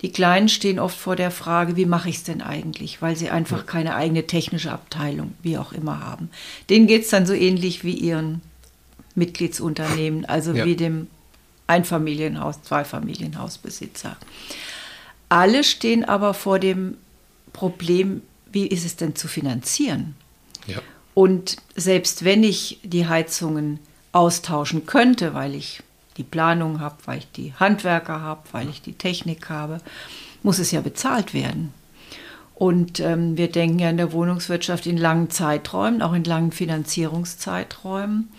Die 0.01 0.12
Kleinen 0.12 0.50
stehen 0.50 0.79
oft 0.79 0.98
vor 0.98 1.15
der 1.15 1.31
Frage, 1.31 1.77
wie 1.77 1.86
mache 1.86 2.10
ich 2.10 2.17
es 2.17 2.24
denn 2.24 2.41
eigentlich, 2.41 3.01
weil 3.01 3.15
sie 3.15 3.29
einfach 3.29 3.65
keine 3.65 3.95
eigene 3.95 4.27
technische 4.27 4.72
Abteilung, 4.72 5.33
wie 5.43 5.57
auch 5.57 5.72
immer 5.72 6.01
haben. 6.01 6.29
Denen 6.69 6.88
geht 6.88 7.03
es 7.03 7.10
dann 7.10 7.25
so 7.25 7.33
ähnlich 7.33 7.86
wie 7.86 7.93
ihren 7.93 8.41
Mitgliedsunternehmen, 9.15 10.25
also 10.25 10.51
ja. 10.53 10.65
wie 10.65 10.75
dem 10.75 11.07
Einfamilienhaus, 11.67 12.62
Zweifamilienhausbesitzer. 12.63 14.17
Alle 15.29 15.63
stehen 15.63 16.03
aber 16.03 16.33
vor 16.33 16.60
dem 16.60 16.98
Problem, 17.53 18.24
wie 18.51 18.67
ist 18.67 18.86
es 18.86 18.98
denn 18.98 19.15
zu 19.15 19.29
finanzieren? 19.29 20.15
Ja. 20.67 20.81
Und 21.13 21.58
selbst 21.75 22.25
wenn 22.25 22.43
ich 22.43 22.79
die 22.84 23.08
Heizungen 23.08 23.79
austauschen 24.12 24.86
könnte, 24.86 25.34
weil 25.34 25.55
ich 25.55 25.82
die 26.17 26.24
Planung 26.24 26.79
habe, 26.79 26.96
weil 27.05 27.20
ich 27.20 27.32
die 27.32 27.53
Handwerker 27.53 28.22
habe, 28.22 28.41
weil 28.51 28.70
ich 28.70 28.82
die 28.82 28.93
Technik 28.93 29.50
habe, 29.50 29.79
muss 30.43 30.60
es 30.60 30.72
ja 30.72 30.82
bezahlt 30.82 31.34
werden. 31.34 31.74
Und 32.55 33.00
ähm, 33.00 33.36
wir 33.38 33.51
denken 33.51 33.79
ja 33.79 33.89
in 33.89 33.98
der 33.98 34.13
Wohnungswirtschaft 34.13 34.86
in 34.86 34.98
langen 34.98 35.29
Zeiträumen, 35.29 36.01
auch 36.01 36.13
in 36.13 36.24
langen 36.24 36.51
Finanzierungszeiträumen. 36.51 38.29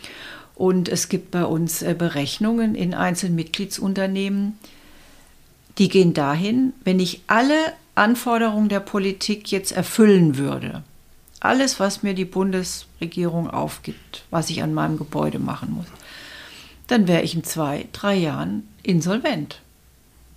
Und 0.54 0.88
es 0.88 1.08
gibt 1.08 1.32
bei 1.32 1.44
uns 1.44 1.82
äh, 1.82 1.94
Berechnungen 1.98 2.74
in 2.74 2.94
einzelnen 2.94 3.34
Mitgliedsunternehmen, 3.34 4.56
die 5.78 5.88
gehen 5.88 6.14
dahin, 6.14 6.72
wenn 6.84 7.00
ich 7.00 7.22
alle 7.26 7.72
Anforderungen 7.96 8.68
der 8.68 8.80
Politik 8.80 9.50
jetzt 9.50 9.72
erfüllen 9.72 10.38
würde, 10.38 10.84
alles, 11.44 11.78
was 11.78 12.02
mir 12.02 12.14
die 12.14 12.24
Bundesregierung 12.24 13.50
aufgibt, 13.50 14.24
was 14.30 14.50
ich 14.50 14.62
an 14.62 14.74
meinem 14.74 14.96
Gebäude 14.96 15.38
machen 15.38 15.72
muss, 15.72 15.86
dann 16.86 17.06
wäre 17.08 17.22
ich 17.22 17.34
in 17.34 17.44
zwei, 17.44 17.86
drei 17.92 18.14
Jahren 18.14 18.68
insolvent, 18.82 19.60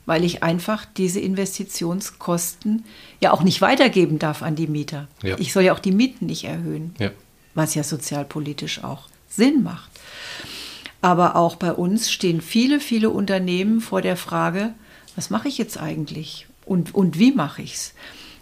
weil 0.05 0.23
ich 0.23 0.43
einfach 0.43 0.85
diese 0.85 1.19
Investitionskosten 1.19 2.85
ja 3.19 3.31
auch 3.31 3.43
nicht 3.43 3.61
weitergeben 3.61 4.19
darf 4.19 4.43
an 4.43 4.55
die 4.55 4.67
Mieter. 4.67 5.07
Ja. 5.23 5.37
Ich 5.39 5.53
soll 5.53 5.63
ja 5.63 5.73
auch 5.73 5.79
die 5.79 5.91
Mieten 5.91 6.25
nicht 6.27 6.43
erhöhen, 6.43 6.95
ja. 6.99 7.11
was 7.53 7.75
ja 7.75 7.83
sozialpolitisch 7.83 8.83
auch 8.83 9.07
Sinn 9.29 9.63
macht. 9.63 9.89
Aber 11.01 11.35
auch 11.35 11.55
bei 11.55 11.71
uns 11.71 12.11
stehen 12.11 12.41
viele, 12.41 12.79
viele 12.79 13.09
Unternehmen 13.09 13.81
vor 13.81 14.01
der 14.01 14.17
Frage, 14.17 14.73
was 15.15 15.29
mache 15.29 15.47
ich 15.47 15.57
jetzt 15.57 15.79
eigentlich 15.79 16.47
und, 16.65 16.93
und 16.93 17.17
wie 17.17 17.31
mache 17.31 17.61
ich 17.61 17.73
es? 17.75 17.93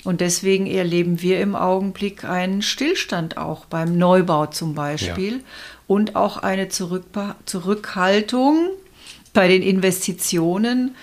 Und 0.06 0.22
deswegen 0.22 0.68
erleben 0.68 1.22
wir 1.22 1.40
im 1.40 1.56
Augenblick 1.56 2.24
einen 2.24 2.62
Stillstand 2.62 3.38
auch 3.38 3.66
beim 3.66 3.98
Neubau 3.98 4.46
zum 4.46 4.76
Beispiel 4.76 5.34
ja. 5.34 5.44
und 5.88 6.16
auch 6.16 6.38
eine 6.38 6.70
Zurückbe 6.70 7.36
Zurückhaltung 7.46 8.70
bei 9.34 9.48
den 9.48 9.64
Investitionen. 9.64 10.96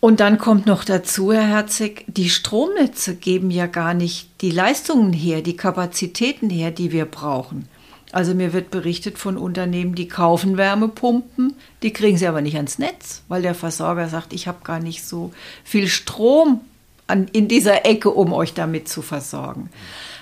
Und 0.00 0.20
dann 0.20 0.38
kommt 0.38 0.66
noch 0.66 0.84
dazu, 0.84 1.32
Herr 1.32 1.46
Herzig, 1.46 2.04
die 2.08 2.28
Stromnetze 2.28 3.14
geben 3.14 3.50
ja 3.50 3.66
gar 3.66 3.94
nicht 3.94 4.28
die 4.40 4.50
Leistungen 4.50 5.12
her, 5.12 5.42
die 5.42 5.56
Kapazitäten 5.56 6.50
her, 6.50 6.72
die 6.72 6.90
wir 6.90 7.06
brauchen. 7.06 7.68
Also 8.16 8.32
mir 8.32 8.54
wird 8.54 8.70
berichtet 8.70 9.18
von 9.18 9.36
Unternehmen, 9.36 9.94
die 9.94 10.08
kaufen 10.08 10.56
Wärmepumpen, 10.56 11.52
die 11.82 11.92
kriegen 11.92 12.16
sie 12.16 12.26
aber 12.26 12.40
nicht 12.40 12.56
ans 12.56 12.78
Netz, 12.78 13.20
weil 13.28 13.42
der 13.42 13.54
Versorger 13.54 14.08
sagt, 14.08 14.32
ich 14.32 14.48
habe 14.48 14.64
gar 14.64 14.80
nicht 14.80 15.04
so 15.04 15.34
viel 15.64 15.86
Strom 15.86 16.62
an, 17.06 17.28
in 17.32 17.46
dieser 17.46 17.84
Ecke, 17.84 18.08
um 18.08 18.32
euch 18.32 18.54
damit 18.54 18.88
zu 18.88 19.02
versorgen. 19.02 19.68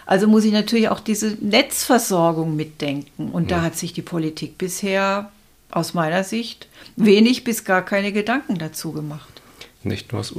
Also 0.07 0.27
muss 0.27 0.45
ich 0.45 0.51
natürlich 0.51 0.89
auch 0.89 0.99
diese 0.99 1.37
Netzversorgung 1.41 2.57
mitdenken. 2.57 3.29
Und 3.29 3.53
ja. 3.53 3.59
da 3.59 3.63
hat 3.63 3.77
sich 3.77 3.93
die 3.93 4.03
Politik 4.03 4.59
bisher 4.59 5.31
aus 5.71 5.95
meiner 5.95 6.25
Sicht 6.25 6.67
wenig 6.97 7.45
bis 7.45 7.65
gar 7.65 7.83
keine 7.83 8.11
Gedanken 8.11 8.59
dazu 8.59 8.91
gemacht. 8.91 9.41
Nicht 9.85 10.11
nur 10.11 10.21
aus 10.21 10.35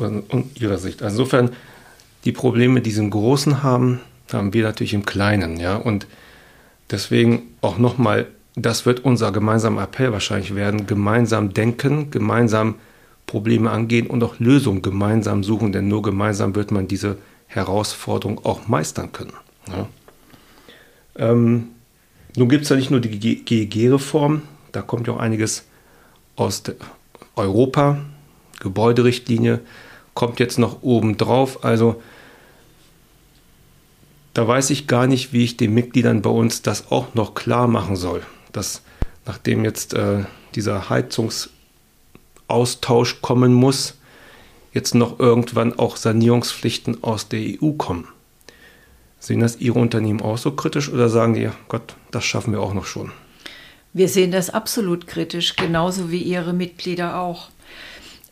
Ihrer 0.59 0.77
Sicht. 0.77 1.01
Also 1.01 1.21
insofern, 1.21 1.51
die 2.25 2.33
Probleme, 2.33 2.81
die 2.81 2.91
Sie 2.91 2.99
im 2.99 3.11
Großen 3.11 3.63
haben, 3.63 4.01
haben 4.33 4.53
wir 4.53 4.63
natürlich 4.65 4.93
im 4.93 5.05
Kleinen. 5.05 5.57
Ja? 5.57 5.77
Und 5.77 6.05
Deswegen 6.91 7.43
auch 7.61 7.77
nochmal, 7.77 8.27
das 8.55 8.85
wird 8.85 9.03
unser 9.03 9.31
gemeinsamer 9.31 9.83
Appell 9.83 10.11
wahrscheinlich 10.11 10.55
werden, 10.55 10.87
gemeinsam 10.87 11.53
denken, 11.53 12.11
gemeinsam 12.11 12.75
Probleme 13.25 13.71
angehen 13.71 14.07
und 14.07 14.23
auch 14.23 14.39
Lösungen 14.39 14.81
gemeinsam 14.81 15.43
suchen, 15.43 15.71
denn 15.71 15.87
nur 15.87 16.01
gemeinsam 16.03 16.55
wird 16.55 16.71
man 16.71 16.87
diese 16.87 17.17
Herausforderung 17.47 18.43
auch 18.45 18.67
meistern 18.67 19.11
können. 19.11 19.33
Ja. 19.67 19.87
Ähm, 21.17 21.69
nun 22.35 22.49
gibt 22.49 22.63
es 22.63 22.69
ja 22.69 22.75
nicht 22.75 22.91
nur 22.91 22.99
die 22.99 23.19
GEG-Reform, 23.19 24.43
da 24.71 24.81
kommt 24.81 25.07
ja 25.07 25.13
auch 25.13 25.19
einiges 25.19 25.65
aus 26.35 26.63
Europa, 27.35 27.99
Gebäuderichtlinie 28.59 29.61
kommt 30.13 30.39
jetzt 30.39 30.57
noch 30.57 30.81
oben 30.81 31.17
drauf. 31.17 31.63
Also 31.63 32.01
da 34.35 34.47
weiß 34.47 34.69
ich 34.69 34.85
gar 34.85 35.07
nicht, 35.07 35.33
wie 35.33 35.45
ich 35.45 35.57
den 35.57 35.73
Mitgliedern 35.73 36.21
bei 36.21 36.29
uns 36.29 36.61
das 36.61 36.91
auch 36.91 37.15
noch 37.15 37.33
klar 37.33 37.67
machen 37.67 37.95
soll. 37.95 38.21
Dass 38.51 38.83
nachdem 39.25 39.63
jetzt 39.63 39.93
äh, 39.93 40.25
dieser 40.53 40.89
Heizungsaustausch 40.89 43.21
kommen 43.21 43.53
muss, 43.53 43.97
jetzt 44.73 44.93
noch 44.93 45.19
irgendwann 45.19 45.79
auch 45.79 45.95
Sanierungspflichten 45.95 47.01
aus 47.01 47.29
der 47.29 47.61
EU 47.61 47.71
kommen. 47.71 48.09
Sehen 49.19 49.39
das 49.39 49.61
Ihre 49.61 49.79
Unternehmen 49.79 50.21
auch 50.21 50.37
so 50.37 50.51
kritisch 50.51 50.91
oder 50.91 51.07
sagen 51.07 51.33
die, 51.33 51.49
Gott, 51.69 51.95
das 52.11 52.25
schaffen 52.25 52.51
wir 52.51 52.59
auch 52.59 52.73
noch 52.73 52.85
schon? 52.85 53.13
Wir 53.93 54.09
sehen 54.09 54.31
das 54.31 54.49
absolut 54.49 55.07
kritisch, 55.07 55.55
genauso 55.55 56.11
wie 56.11 56.21
Ihre 56.21 56.51
Mitglieder 56.51 57.21
auch. 57.21 57.51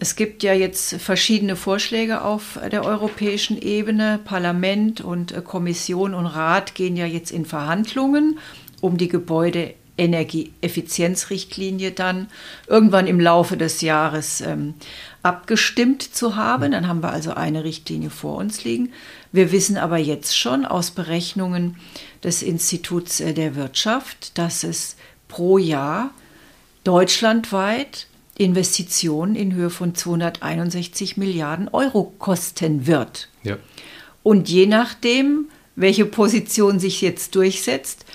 Es 0.03 0.15
gibt 0.17 0.43
ja 0.43 0.53
jetzt 0.53 0.95
verschiedene 0.95 1.55
Vorschläge 1.55 2.23
auf 2.23 2.59
der 2.69 2.83
europäischen 2.83 3.57
Ebene. 3.57 4.19
Parlament 4.25 4.99
und 4.99 5.31
äh, 5.31 5.41
Kommission 5.41 6.13
und 6.13 6.25
Rat 6.25 6.75
gehen 6.75 6.97
ja 6.97 7.05
jetzt 7.05 7.31
in 7.31 7.45
Verhandlungen, 7.45 8.37
um 8.81 8.97
die 8.97 9.07
Gebäudeenergieeffizienzrichtlinie 9.07 11.91
dann 11.91 12.27
irgendwann 12.67 13.07
im 13.07 13.21
Laufe 13.21 13.55
des 13.55 13.79
Jahres 13.79 14.41
ähm, 14.41 14.73
abgestimmt 15.21 16.01
zu 16.01 16.35
haben. 16.35 16.73
Dann 16.73 16.89
haben 16.89 17.01
wir 17.01 17.13
also 17.13 17.33
eine 17.33 17.63
Richtlinie 17.63 18.09
vor 18.09 18.35
uns 18.35 18.65
liegen. 18.65 18.91
Wir 19.31 19.53
wissen 19.53 19.77
aber 19.77 19.99
jetzt 19.99 20.37
schon 20.37 20.65
aus 20.65 20.91
Berechnungen 20.91 21.77
des 22.25 22.43
Instituts 22.43 23.21
äh, 23.21 23.33
der 23.33 23.55
Wirtschaft, 23.55 24.37
dass 24.37 24.65
es 24.65 24.97
pro 25.29 25.57
Jahr 25.57 26.11
deutschlandweit 26.83 28.07
Investitionen 28.37 29.35
in 29.35 29.53
Höhe 29.53 29.69
von 29.69 29.95
261 29.95 31.17
Milliarden 31.17 31.67
Euro 31.69 32.13
kosten 32.17 32.87
wird. 32.87 33.29
Ja. 33.43 33.57
Und 34.23 34.49
je 34.49 34.65
nachdem, 34.65 35.49
welche 35.75 36.05
Position 36.05 36.79
sich 36.79 37.01
jetzt 37.01 37.35
durchsetzt, 37.35 38.05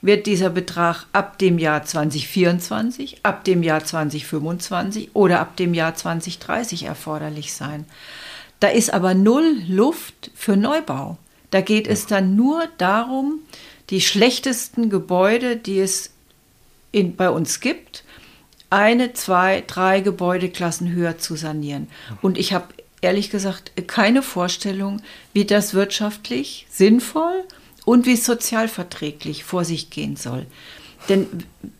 wird 0.00 0.26
dieser 0.26 0.50
Betrag 0.50 1.06
ab 1.12 1.38
dem 1.38 1.58
Jahr 1.58 1.84
2024, 1.84 3.24
ab 3.24 3.44
dem 3.44 3.62
Jahr 3.62 3.84
2025 3.84 5.10
oder 5.14 5.40
ab 5.40 5.56
dem 5.56 5.74
Jahr 5.74 5.94
2030 5.94 6.84
erforderlich 6.84 7.52
sein. 7.52 7.84
Da 8.60 8.68
ist 8.68 8.92
aber 8.92 9.14
null 9.14 9.62
Luft 9.68 10.30
für 10.34 10.56
Neubau. 10.56 11.18
Da 11.50 11.60
geht 11.60 11.86
es 11.86 12.06
dann 12.06 12.36
nur 12.36 12.64
darum, 12.78 13.40
die 13.90 14.00
schlechtesten 14.00 14.90
Gebäude, 14.90 15.56
die 15.56 15.80
es 15.80 16.10
in, 16.92 17.16
bei 17.16 17.30
uns 17.30 17.60
gibt, 17.60 18.04
eine, 18.70 19.12
zwei, 19.14 19.62
drei 19.66 20.00
Gebäudeklassen 20.00 20.92
höher 20.92 21.18
zu 21.18 21.36
sanieren. 21.36 21.88
Und 22.22 22.38
ich 22.38 22.52
habe 22.52 22.66
ehrlich 23.00 23.30
gesagt 23.30 23.72
keine 23.86 24.22
Vorstellung, 24.22 25.00
wie 25.32 25.44
das 25.44 25.74
wirtschaftlich 25.74 26.66
sinnvoll 26.70 27.44
und 27.84 28.06
wie 28.06 28.16
sozialverträglich 28.16 29.44
vor 29.44 29.64
sich 29.64 29.90
gehen 29.90 30.16
soll. 30.16 30.46
Denn 31.08 31.26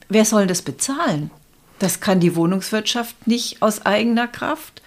wer 0.09 0.25
soll 0.25 0.47
das 0.47 0.63
bezahlen? 0.63 1.31
Das 1.79 2.01
kann 2.01 2.21
die 2.21 2.35
Wohnungswirtschaft 2.35 3.27
nicht 3.27 3.63
aus 3.63 3.85
eigener 3.85 4.27
Kraft. 4.27 4.83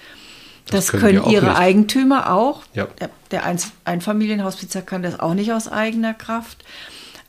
Das, 0.66 0.88
das 0.88 1.00
können, 1.00 1.22
können 1.22 1.32
ihre 1.32 1.48
nicht. 1.48 1.58
Eigentümer 1.58 2.32
auch. 2.32 2.64
Ja. 2.74 2.88
Der 3.32 3.44
Einfamilienhausbesitzer 3.86 4.82
kann 4.82 5.04
das 5.04 5.20
auch 5.20 5.34
nicht 5.34 5.54
aus 5.54 5.68
eigener 5.68 6.14
Kraft. 6.14 6.64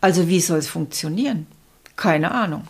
Also 0.01 0.29
wie 0.29 0.41
soll 0.41 0.59
es 0.59 0.69
funktionieren? 0.69 1.47
Keine 1.97 2.33
Ahnung. 2.33 2.65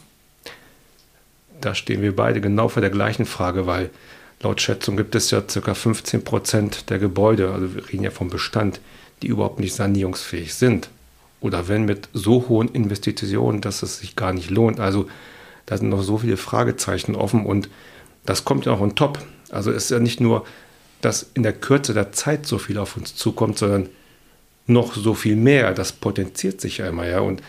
Da 1.63 1.75
stehen 1.75 2.03
wir 2.03 2.15
beide 2.15 2.41
genau 2.41 2.69
vor 2.69 2.83
der 2.83 2.91
gleichen 2.91 3.25
Frage, 3.25 3.67
weil 3.67 3.91
laut 4.41 4.61
Schätzung 4.61 4.97
gibt 4.97 5.15
es 5.15 5.31
ja 5.31 5.41
ca. 5.41 5.75
15 5.75 6.25
Prozent 6.25 6.91
der 6.91 6.99
Gebäude, 6.99 7.53
also 7.53 7.75
wir 7.75 7.89
reden 7.89 8.05
ja 8.05 8.11
vom 8.11 8.29
Bestand, 8.29 8.81
die 9.23 9.29
überhaupt 9.29 9.61
nicht 9.61 9.75
sanierungsfähig 9.75 10.55
sind. 10.55 10.91
Oder 11.41 11.69
wenn 11.69 11.85
mit 11.85 12.09
so 12.13 12.49
hohen 12.49 12.69
Investitionen, 12.69 13.61
dass 13.61 13.83
es 13.83 13.99
sich 13.99 14.17
gar 14.17 14.33
nicht 14.33 14.51
lohnt. 14.51 14.81
Also 14.81 15.09
da 15.67 15.77
sind 15.77 15.89
noch 15.89 16.03
so 16.03 16.19
viele 16.19 16.37
Fragezeichen 16.37 17.15
offen 17.15 17.47
und 17.47 17.69
das 18.27 18.45
kommt 18.45 18.67
ja 18.67 18.73
auch 18.73 18.81
on 18.81 18.95
top. 18.95 19.19
Also 19.51 19.71
es 19.71 19.85
ist 19.85 19.91
ja 19.91 19.99
nicht 19.99 20.21
nur, 20.21 20.45
dass 21.01 21.31
in 21.35 21.43
der 21.43 21.53
Kürze 21.53 21.95
der 21.95 22.13
Zeit 22.13 22.47
so 22.47 22.59
viel 22.59 22.79
auf 22.79 22.97
uns 22.97 23.15
zukommt, 23.15 23.59
sondern 23.59 23.89
noch 24.67 24.95
so 24.95 25.15
viel 25.15 25.37
mehr. 25.37 25.75
Das 25.75 25.93
potenziert 25.93 26.61
sich 26.61 26.81
immer, 26.81 27.07
ja. 27.07 27.21
Und 27.21 27.43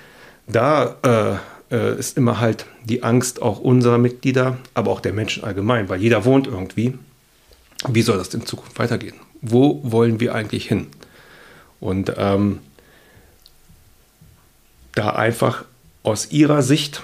da 0.48 0.98
äh, 1.04 1.53
äh, 1.74 1.98
ist 1.98 2.18
immer 2.18 2.40
halt 2.40 2.68
die 2.86 3.04
Angst 3.04 3.42
auch 3.42 3.60
unserer 3.60 3.98
Mitglieder, 3.98 4.58
aber 4.76 4.92
auch 4.92 5.02
der 5.02 5.12
Menschen 5.12 5.44
allgemein, 5.44 5.90
weil 5.90 6.00
jeder 6.00 6.24
wohnt 6.24 6.48
irgendwie. 6.48 6.98
Wie 7.88 8.04
soll 8.04 8.18
das 8.18 8.34
in 8.34 8.46
Zukunft 8.46 8.80
weitergehen? 8.80 9.16
Wo 9.42 9.82
wollen 9.84 10.20
wir 10.20 10.36
eigentlich 10.36 10.68
hin? 10.68 10.88
Und 11.82 12.14
ähm, 12.16 12.60
da 14.94 15.10
einfach 15.10 15.66
aus 16.04 16.32
Ihrer 16.32 16.62
Sicht, 16.62 17.02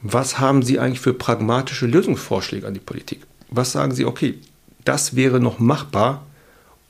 was 0.00 0.38
haben 0.38 0.62
Sie 0.62 0.78
eigentlich 0.80 1.00
für 1.00 1.14
pragmatische 1.14 1.86
Lösungsvorschläge 1.86 2.66
an 2.66 2.74
die 2.74 2.80
Politik? 2.80 3.20
Was 3.50 3.72
sagen 3.72 3.94
Sie, 3.94 4.06
okay, 4.06 4.38
das 4.84 5.14
wäre 5.14 5.38
noch 5.38 5.58
machbar, 5.58 6.26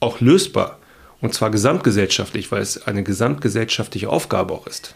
auch 0.01 0.21
lösbar, 0.21 0.79
und 1.21 1.35
zwar 1.35 1.51
gesamtgesellschaftlich, 1.51 2.51
weil 2.53 2.63
es 2.63 2.87
eine 2.87 3.03
gesamtgesellschaftliche 3.03 4.09
Aufgabe 4.09 4.55
auch 4.55 4.67
ist? 4.67 4.95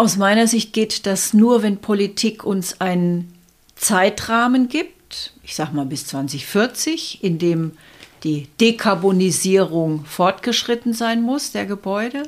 Aus 0.00 0.16
meiner 0.16 0.46
Sicht 0.46 0.72
geht 0.72 1.04
das 1.04 1.34
nur, 1.34 1.62
wenn 1.62 1.76
Politik 1.76 2.42
uns 2.42 2.80
einen 2.80 3.34
Zeitrahmen 3.76 4.70
gibt, 4.70 5.34
ich 5.42 5.54
sage 5.54 5.76
mal 5.76 5.84
bis 5.84 6.06
2040, 6.06 7.22
in 7.22 7.38
dem 7.38 7.72
die 8.24 8.48
Dekarbonisierung 8.62 10.06
fortgeschritten 10.06 10.94
sein 10.94 11.20
muss 11.20 11.52
der 11.52 11.66
Gebäude 11.66 12.22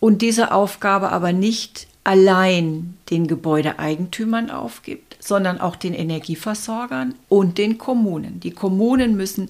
und 0.00 0.20
diese 0.20 0.50
Aufgabe 0.50 1.12
aber 1.12 1.32
nicht 1.32 1.86
allein 2.02 2.96
den 3.08 3.28
Gebäudeeigentümern 3.28 4.50
aufgibt, 4.50 5.16
sondern 5.20 5.60
auch 5.60 5.76
den 5.76 5.94
Energieversorgern 5.94 7.14
und 7.28 7.58
den 7.58 7.78
Kommunen. 7.78 8.40
Die 8.40 8.50
Kommunen 8.50 9.16
müssen 9.16 9.46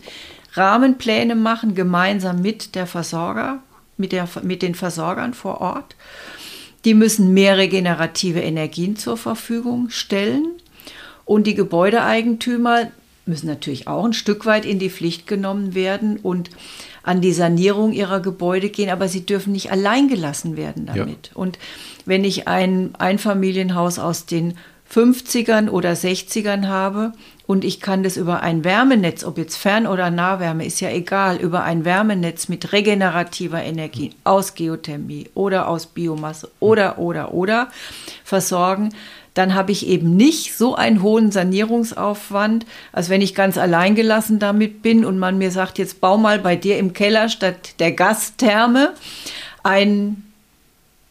Rahmenpläne 0.53 1.37
machen, 1.37 1.75
gemeinsam 1.75 2.43
mit 2.43 2.75
der 2.75 2.87
Versorger, 2.87 3.61
mit, 3.97 4.13
der, 4.13 4.29
mit 4.43 4.61
den 4.61 4.75
Versorgern 4.75 5.33
vor 5.33 5.63
Ort. 5.63 5.97
Die 6.85 6.95
müssen 6.95 7.35
mehr 7.35 7.59
regenerative 7.59 8.41
Energien 8.41 8.97
zur 8.97 9.17
Verfügung 9.17 9.91
stellen. 9.91 10.47
Und 11.25 11.47
die 11.47 11.55
Gebäudeeigentümer 11.55 12.91
müssen 13.27 13.47
natürlich 13.47 13.87
auch 13.87 14.05
ein 14.05 14.13
Stück 14.13 14.47
weit 14.47 14.65
in 14.65 14.79
die 14.79 14.91
Pflicht 14.91 15.27
genommen 15.27 15.75
werden 15.75 16.19
und 16.19 16.51
an 17.03 17.21
die 17.21 17.33
Sanierung 17.33 17.93
ihrer 17.93 18.21
Gebäude 18.21 18.69
gehen, 18.69 18.91
aber 18.91 19.09
sie 19.09 19.25
dürfen 19.25 19.53
nicht 19.53 19.71
allein 19.71 20.09
gelassen 20.09 20.57
werden 20.57 20.87
damit. 20.87 21.29
Ja. 21.29 21.37
Und 21.37 21.59
wenn 22.05 22.25
ich 22.25 22.49
ein 22.49 22.95
Einfamilienhaus 22.99 23.99
aus 23.99 24.27
den 24.27 24.59
50ern 24.93 25.71
oder 25.71 25.93
60ern 25.93 26.67
habe 26.67 27.13
und 27.51 27.65
ich 27.65 27.81
kann 27.81 28.05
das 28.05 28.17
über 28.17 28.45
ein 28.45 28.63
Wärmenetz, 28.63 29.25
ob 29.25 29.37
jetzt 29.37 29.57
Fern- 29.57 29.89
oder 29.89 30.09
Nahwärme, 30.09 30.65
ist 30.65 30.81
ja 30.81 30.89
egal, 30.89 31.39
über 31.39 31.65
ein 31.65 31.85
Wärmenetz 31.85 32.49
mit 32.49 32.73
regenerativer 32.73 33.61
Energie 33.61 34.13
aus 34.23 34.55
Geothermie 34.55 35.29
oder 35.35 35.67
aus 35.67 35.87
Biomasse 35.87 36.49
oder, 36.61 37.01
oder, 37.01 37.35
oder 37.35 37.67
versorgen, 38.23 38.91
dann 39.35 39.57
habe 39.57 39.73
ich 39.73 39.89
eben 39.89 40.15
nicht 40.15 40.57
so 40.57 40.77
einen 40.77 41.03
hohen 41.03 41.33
Sanierungsaufwand, 41.33 42.67
als 42.93 43.09
wenn 43.09 43.21
ich 43.21 43.35
ganz 43.35 43.59
allein 43.59 43.97
gelassen 43.97 44.39
damit 44.39 44.81
bin 44.81 45.05
und 45.05 45.19
man 45.19 45.37
mir 45.37 45.51
sagt, 45.51 45.79
jetzt 45.79 46.01
bau 46.01 46.19
mal 46.19 46.39
bei 46.39 46.55
dir 46.55 46.79
im 46.79 46.93
Keller 46.93 47.29
statt 47.29 47.81
der 47.81 47.91
Gastherme 47.91 48.93
ein 49.65 50.30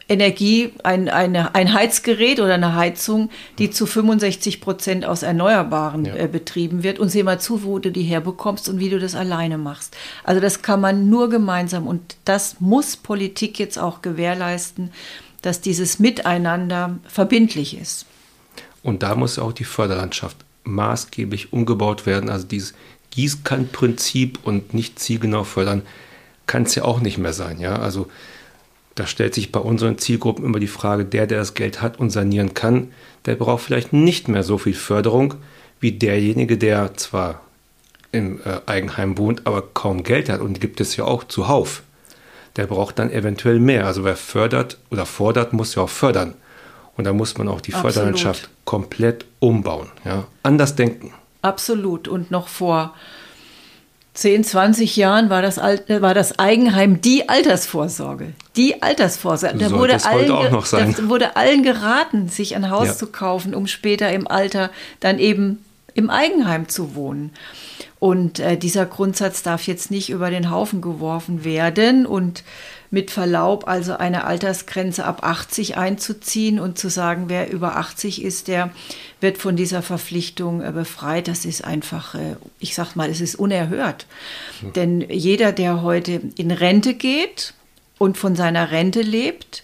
Energie, 0.09 0.73
ein, 0.83 1.07
eine, 1.07 1.53
ein 1.53 1.73
Heizgerät 1.73 2.39
oder 2.39 2.55
eine 2.55 2.75
Heizung, 2.75 3.29
die 3.59 3.69
zu 3.69 3.85
65 3.85 4.59
Prozent 4.59 5.05
aus 5.05 5.21
Erneuerbaren 5.21 6.05
ja. 6.05 6.15
äh, 6.15 6.27
betrieben 6.27 6.81
wird. 6.81 6.97
Und 6.97 7.09
sieh 7.09 7.21
mal 7.21 7.39
zu, 7.39 7.63
wo 7.63 7.77
du 7.77 7.91
die 7.91 8.01
herbekommst 8.01 8.67
und 8.67 8.79
wie 8.79 8.89
du 8.89 8.99
das 8.99 9.13
alleine 9.13 9.59
machst. 9.59 9.95
Also 10.23 10.41
das 10.41 10.63
kann 10.63 10.81
man 10.81 11.09
nur 11.09 11.29
gemeinsam. 11.29 11.85
Und 11.85 12.17
das 12.25 12.59
muss 12.59 12.97
Politik 12.97 13.59
jetzt 13.59 13.77
auch 13.77 14.01
gewährleisten, 14.01 14.91
dass 15.43 15.61
dieses 15.61 15.99
Miteinander 15.99 16.97
verbindlich 17.07 17.79
ist. 17.79 18.07
Und 18.81 19.03
da 19.03 19.13
muss 19.13 19.37
auch 19.37 19.53
die 19.53 19.63
Förderlandschaft 19.63 20.37
maßgeblich 20.63 21.53
umgebaut 21.53 22.07
werden. 22.07 22.31
Also 22.31 22.47
dieses 22.47 22.73
Gießkannenprinzip 23.11 24.39
und 24.43 24.73
nicht 24.73 24.97
zielgenau 24.97 25.43
fördern 25.43 25.83
kann 26.47 26.63
es 26.63 26.73
ja 26.73 26.83
auch 26.83 26.99
nicht 26.99 27.19
mehr 27.19 27.33
sein. 27.33 27.59
Ja? 27.59 27.75
Also 27.75 28.07
da 28.99 29.07
stellt 29.07 29.33
sich 29.33 29.53
bei 29.53 29.61
unseren 29.61 29.97
Zielgruppen 29.97 30.43
immer 30.43 30.59
die 30.59 30.67
Frage, 30.67 31.05
der, 31.05 31.25
der 31.25 31.39
das 31.39 31.53
Geld 31.53 31.81
hat 31.81 31.99
und 31.99 32.09
sanieren 32.09 32.53
kann, 32.53 32.91
der 33.25 33.35
braucht 33.35 33.63
vielleicht 33.63 33.93
nicht 33.93 34.27
mehr 34.27 34.43
so 34.43 34.57
viel 34.57 34.73
Förderung 34.73 35.35
wie 35.79 35.93
derjenige, 35.93 36.57
der 36.57 36.95
zwar 36.95 37.41
im 38.11 38.41
äh, 38.43 38.59
Eigenheim 38.65 39.17
wohnt, 39.17 39.47
aber 39.47 39.61
kaum 39.61 40.03
Geld 40.03 40.27
hat 40.27 40.41
und 40.41 40.59
gibt 40.59 40.81
es 40.81 40.97
ja 40.97 41.05
auch 41.05 41.23
zuhauf. 41.23 41.83
Der 42.57 42.67
braucht 42.67 42.99
dann 42.99 43.09
eventuell 43.09 43.59
mehr. 43.59 43.85
Also 43.85 44.03
wer 44.03 44.17
fördert 44.17 44.77
oder 44.91 45.05
fordert, 45.05 45.53
muss 45.53 45.75
ja 45.75 45.83
auch 45.83 45.89
fördern. 45.89 46.33
Und 46.97 47.05
da 47.05 47.13
muss 47.13 47.37
man 47.37 47.47
auch 47.47 47.61
die 47.61 47.73
Absolut. 47.73 47.93
Förderlandschaft 47.93 48.49
komplett 48.65 49.25
umbauen, 49.39 49.87
ja, 50.03 50.27
anders 50.43 50.75
denken. 50.75 51.13
Absolut. 51.41 52.09
Und 52.09 52.31
noch 52.31 52.49
vor 52.49 52.95
10, 54.19 54.43
20 54.43 54.97
Jahren 54.97 55.29
war 55.29 55.41
das, 55.41 55.57
äh, 55.57 56.01
war 56.01 56.13
das 56.13 56.39
Eigenheim 56.39 56.99
die 56.99 57.29
Altersvorsorge. 57.29 58.33
Die 58.57 58.81
Altersvorsorge. 58.81 59.57
Da 59.57 59.71
wurde, 59.71 60.03
allen, 60.03 60.29
auch 60.29 60.51
noch 60.51 60.65
sein. 60.65 60.93
da 60.97 61.07
wurde 61.07 61.37
allen 61.37 61.63
geraten, 61.63 62.27
sich 62.27 62.53
ein 62.57 62.69
Haus 62.69 62.87
ja. 62.87 62.95
zu 62.95 63.07
kaufen, 63.07 63.55
um 63.55 63.65
später 63.65 64.11
im 64.11 64.27
Alter 64.27 64.71
dann 64.99 65.19
eben 65.19 65.63
im 65.93 66.09
Eigenheim 66.09 66.67
zu 66.67 66.95
wohnen. 66.95 67.31
Und 67.99 68.39
äh, 68.39 68.57
dieser 68.57 68.85
Grundsatz 68.85 69.41
darf 69.41 69.67
jetzt 69.67 69.89
nicht 69.89 70.09
über 70.09 70.29
den 70.29 70.51
Haufen 70.51 70.81
geworfen 70.81 71.45
werden. 71.45 72.05
Und 72.05 72.43
mit 72.91 73.11
Verlaub 73.11 73.67
also 73.67 73.97
eine 73.97 74.23
Altersgrenze 74.23 75.05
ab 75.05 75.23
80 75.23 75.77
einzuziehen 75.77 76.59
und 76.59 76.77
zu 76.79 76.89
sagen, 76.89 77.25
wer 77.27 77.51
über 77.51 77.77
80 77.77 78.23
ist, 78.23 78.47
der 78.47 78.71
wird 79.21 79.37
von 79.37 79.55
dieser 79.55 79.81
Verpflichtung 79.81 80.61
äh, 80.61 80.71
befreit. 80.71 81.27
Das 81.27 81.45
ist 81.45 81.63
einfach, 81.63 82.15
äh, 82.15 82.35
ich 82.59 82.73
sag 82.73 82.95
mal, 82.95 83.09
es 83.09 83.21
ist 83.21 83.35
unerhört. 83.35 84.07
Mhm. 84.61 84.73
Denn 84.73 85.01
jeder, 85.01 85.51
der 85.51 85.83
heute 85.83 86.21
in 86.35 86.51
Rente 86.51 86.95
geht 86.95 87.53
und 87.97 88.17
von 88.17 88.35
seiner 88.35 88.71
Rente 88.71 89.01
lebt, 89.01 89.63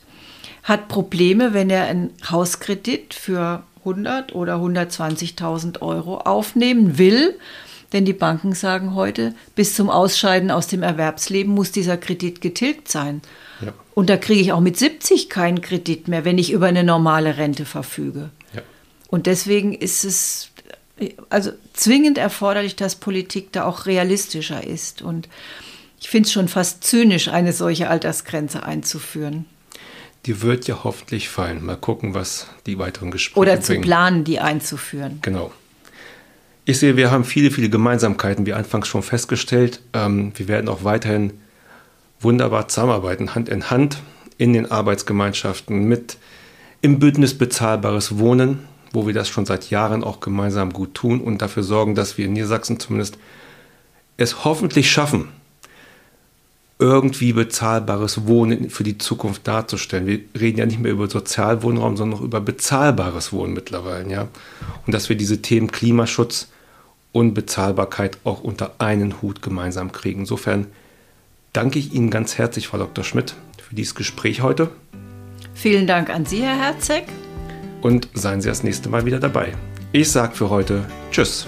hat 0.63 0.87
Probleme, 0.87 1.53
wenn 1.53 1.69
er 1.69 1.85
einen 1.85 2.11
Hauskredit 2.29 3.13
für 3.13 3.63
100 3.79 4.33
oder 4.33 4.55
120.000 4.55 5.81
Euro 5.81 6.17
aufnehmen 6.17 6.97
will 6.97 7.35
denn 7.93 8.05
die 8.05 8.13
Banken 8.13 8.53
sagen 8.53 8.95
heute, 8.95 9.33
bis 9.55 9.75
zum 9.75 9.89
Ausscheiden 9.89 10.51
aus 10.51 10.67
dem 10.67 10.83
Erwerbsleben 10.83 11.53
muss 11.53 11.71
dieser 11.71 11.97
Kredit 11.97 12.41
getilgt 12.41 12.89
sein. 12.89 13.21
Ja. 13.61 13.73
Und 13.93 14.09
da 14.09 14.17
kriege 14.17 14.41
ich 14.41 14.51
auch 14.51 14.59
mit 14.59 14.77
70 14.77 15.29
keinen 15.29 15.61
Kredit 15.61 16.07
mehr, 16.07 16.25
wenn 16.25 16.37
ich 16.37 16.51
über 16.51 16.67
eine 16.67 16.83
normale 16.83 17.37
Rente 17.37 17.65
verfüge. 17.65 18.31
Ja. 18.53 18.61
Und 19.07 19.27
deswegen 19.27 19.73
ist 19.73 20.03
es 20.03 20.51
also 21.29 21.51
zwingend 21.73 22.17
erforderlich, 22.17 22.75
dass 22.75 22.95
Politik 22.95 23.51
da 23.51 23.65
auch 23.65 23.85
realistischer 23.85 24.65
ist. 24.65 25.01
Und 25.01 25.27
ich 25.99 26.09
finde 26.09 26.27
es 26.27 26.33
schon 26.33 26.47
fast 26.47 26.83
zynisch, 26.83 27.27
eine 27.27 27.53
solche 27.53 27.89
Altersgrenze 27.89 28.63
einzuführen. 28.63 29.45
Die 30.25 30.41
wird 30.41 30.67
ja 30.67 30.83
hoffentlich 30.83 31.29
fallen. 31.29 31.63
Mal 31.63 31.77
gucken, 31.77 32.13
was 32.13 32.47
die 32.65 32.79
weiteren 32.79 33.11
Gespräche 33.11 33.39
Oder 33.39 33.61
zu 33.61 33.73
bringen. 33.73 33.83
planen, 33.83 34.23
die 34.23 34.39
einzuführen. 34.39 35.19
Genau. 35.21 35.51
Ich 36.67 36.79
sehe, 36.79 36.97
wir 36.97 37.11
haben 37.11 37.25
viele, 37.25 37.51
viele 37.51 37.69
Gemeinsamkeiten, 37.69 38.47
wie 38.47 38.53
anfangs 38.53 38.87
schon 38.87 39.03
festgestellt. 39.03 39.81
Ähm, 39.93 40.31
wir 40.35 40.47
werden 40.47 40.67
auch 40.67 40.83
weiterhin 40.83 41.33
wunderbar 42.19 42.67
zusammenarbeiten, 42.67 43.35
Hand 43.35 43.49
in 43.49 43.69
Hand 43.69 44.01
in 44.39 44.53
den 44.53 44.71
Arbeitsgemeinschaften 44.71 45.87
mit 45.87 46.17
im 46.81 46.97
Bündnis 46.97 47.37
bezahlbares 47.37 48.17
Wohnen, 48.17 48.61
wo 48.91 49.05
wir 49.05 49.13
das 49.13 49.29
schon 49.29 49.45
seit 49.45 49.69
Jahren 49.69 50.03
auch 50.03 50.19
gemeinsam 50.21 50.73
gut 50.73 50.95
tun 50.95 51.21
und 51.21 51.39
dafür 51.43 51.61
sorgen, 51.61 51.93
dass 51.93 52.17
wir 52.17 52.25
in 52.25 52.33
Niedersachsen 52.33 52.79
zumindest 52.79 53.19
es 54.17 54.43
hoffentlich 54.43 54.89
schaffen, 54.89 55.27
irgendwie 56.79 57.31
bezahlbares 57.31 58.25
Wohnen 58.25 58.71
für 58.71 58.83
die 58.83 58.97
Zukunft 58.97 59.47
darzustellen. 59.47 60.07
Wir 60.07 60.21
reden 60.39 60.57
ja 60.57 60.65
nicht 60.65 60.79
mehr 60.79 60.91
über 60.91 61.07
Sozialwohnraum, 61.07 61.95
sondern 61.95 62.19
noch 62.19 62.25
über 62.25 62.41
bezahlbares 62.41 63.31
Wohnen 63.31 63.53
mittlerweile, 63.53 64.09
ja. 64.11 64.27
Und 64.85 64.93
dass 64.93 65.09
wir 65.09 65.15
diese 65.15 65.41
Themen 65.41 65.71
Klimaschutz, 65.71 66.49
und 67.15 67.33
Bezahlbarkeit 67.33 68.17
auch 68.25 68.43
unter 68.43 68.73
einen 68.79 69.21
Hut 69.21 69.41
gemeinsam 69.41 69.93
kriegen. 69.93 70.19
Insofern 70.19 70.67
danke 71.53 71.79
ich 71.79 71.93
Ihnen 71.93 72.09
ganz 72.09 72.37
herzlich, 72.37 72.67
Frau 72.67 72.77
Dr. 72.77 73.05
Schmidt, 73.05 73.35
für 73.57 73.73
dieses 73.73 73.95
Gespräch 73.95 74.41
heute. 74.41 74.69
Vielen 75.53 75.87
Dank 75.87 76.09
an 76.09 76.25
Sie, 76.25 76.41
Herr 76.41 76.57
Herzeg. 76.57 77.05
Und 77.81 78.09
seien 78.13 78.41
Sie 78.41 78.49
das 78.49 78.63
nächste 78.63 78.89
Mal 78.89 79.05
wieder 79.05 79.21
dabei. 79.21 79.53
Ich 79.93 80.11
sage 80.11 80.35
für 80.35 80.49
heute 80.49 80.83
Tschüss. 81.09 81.47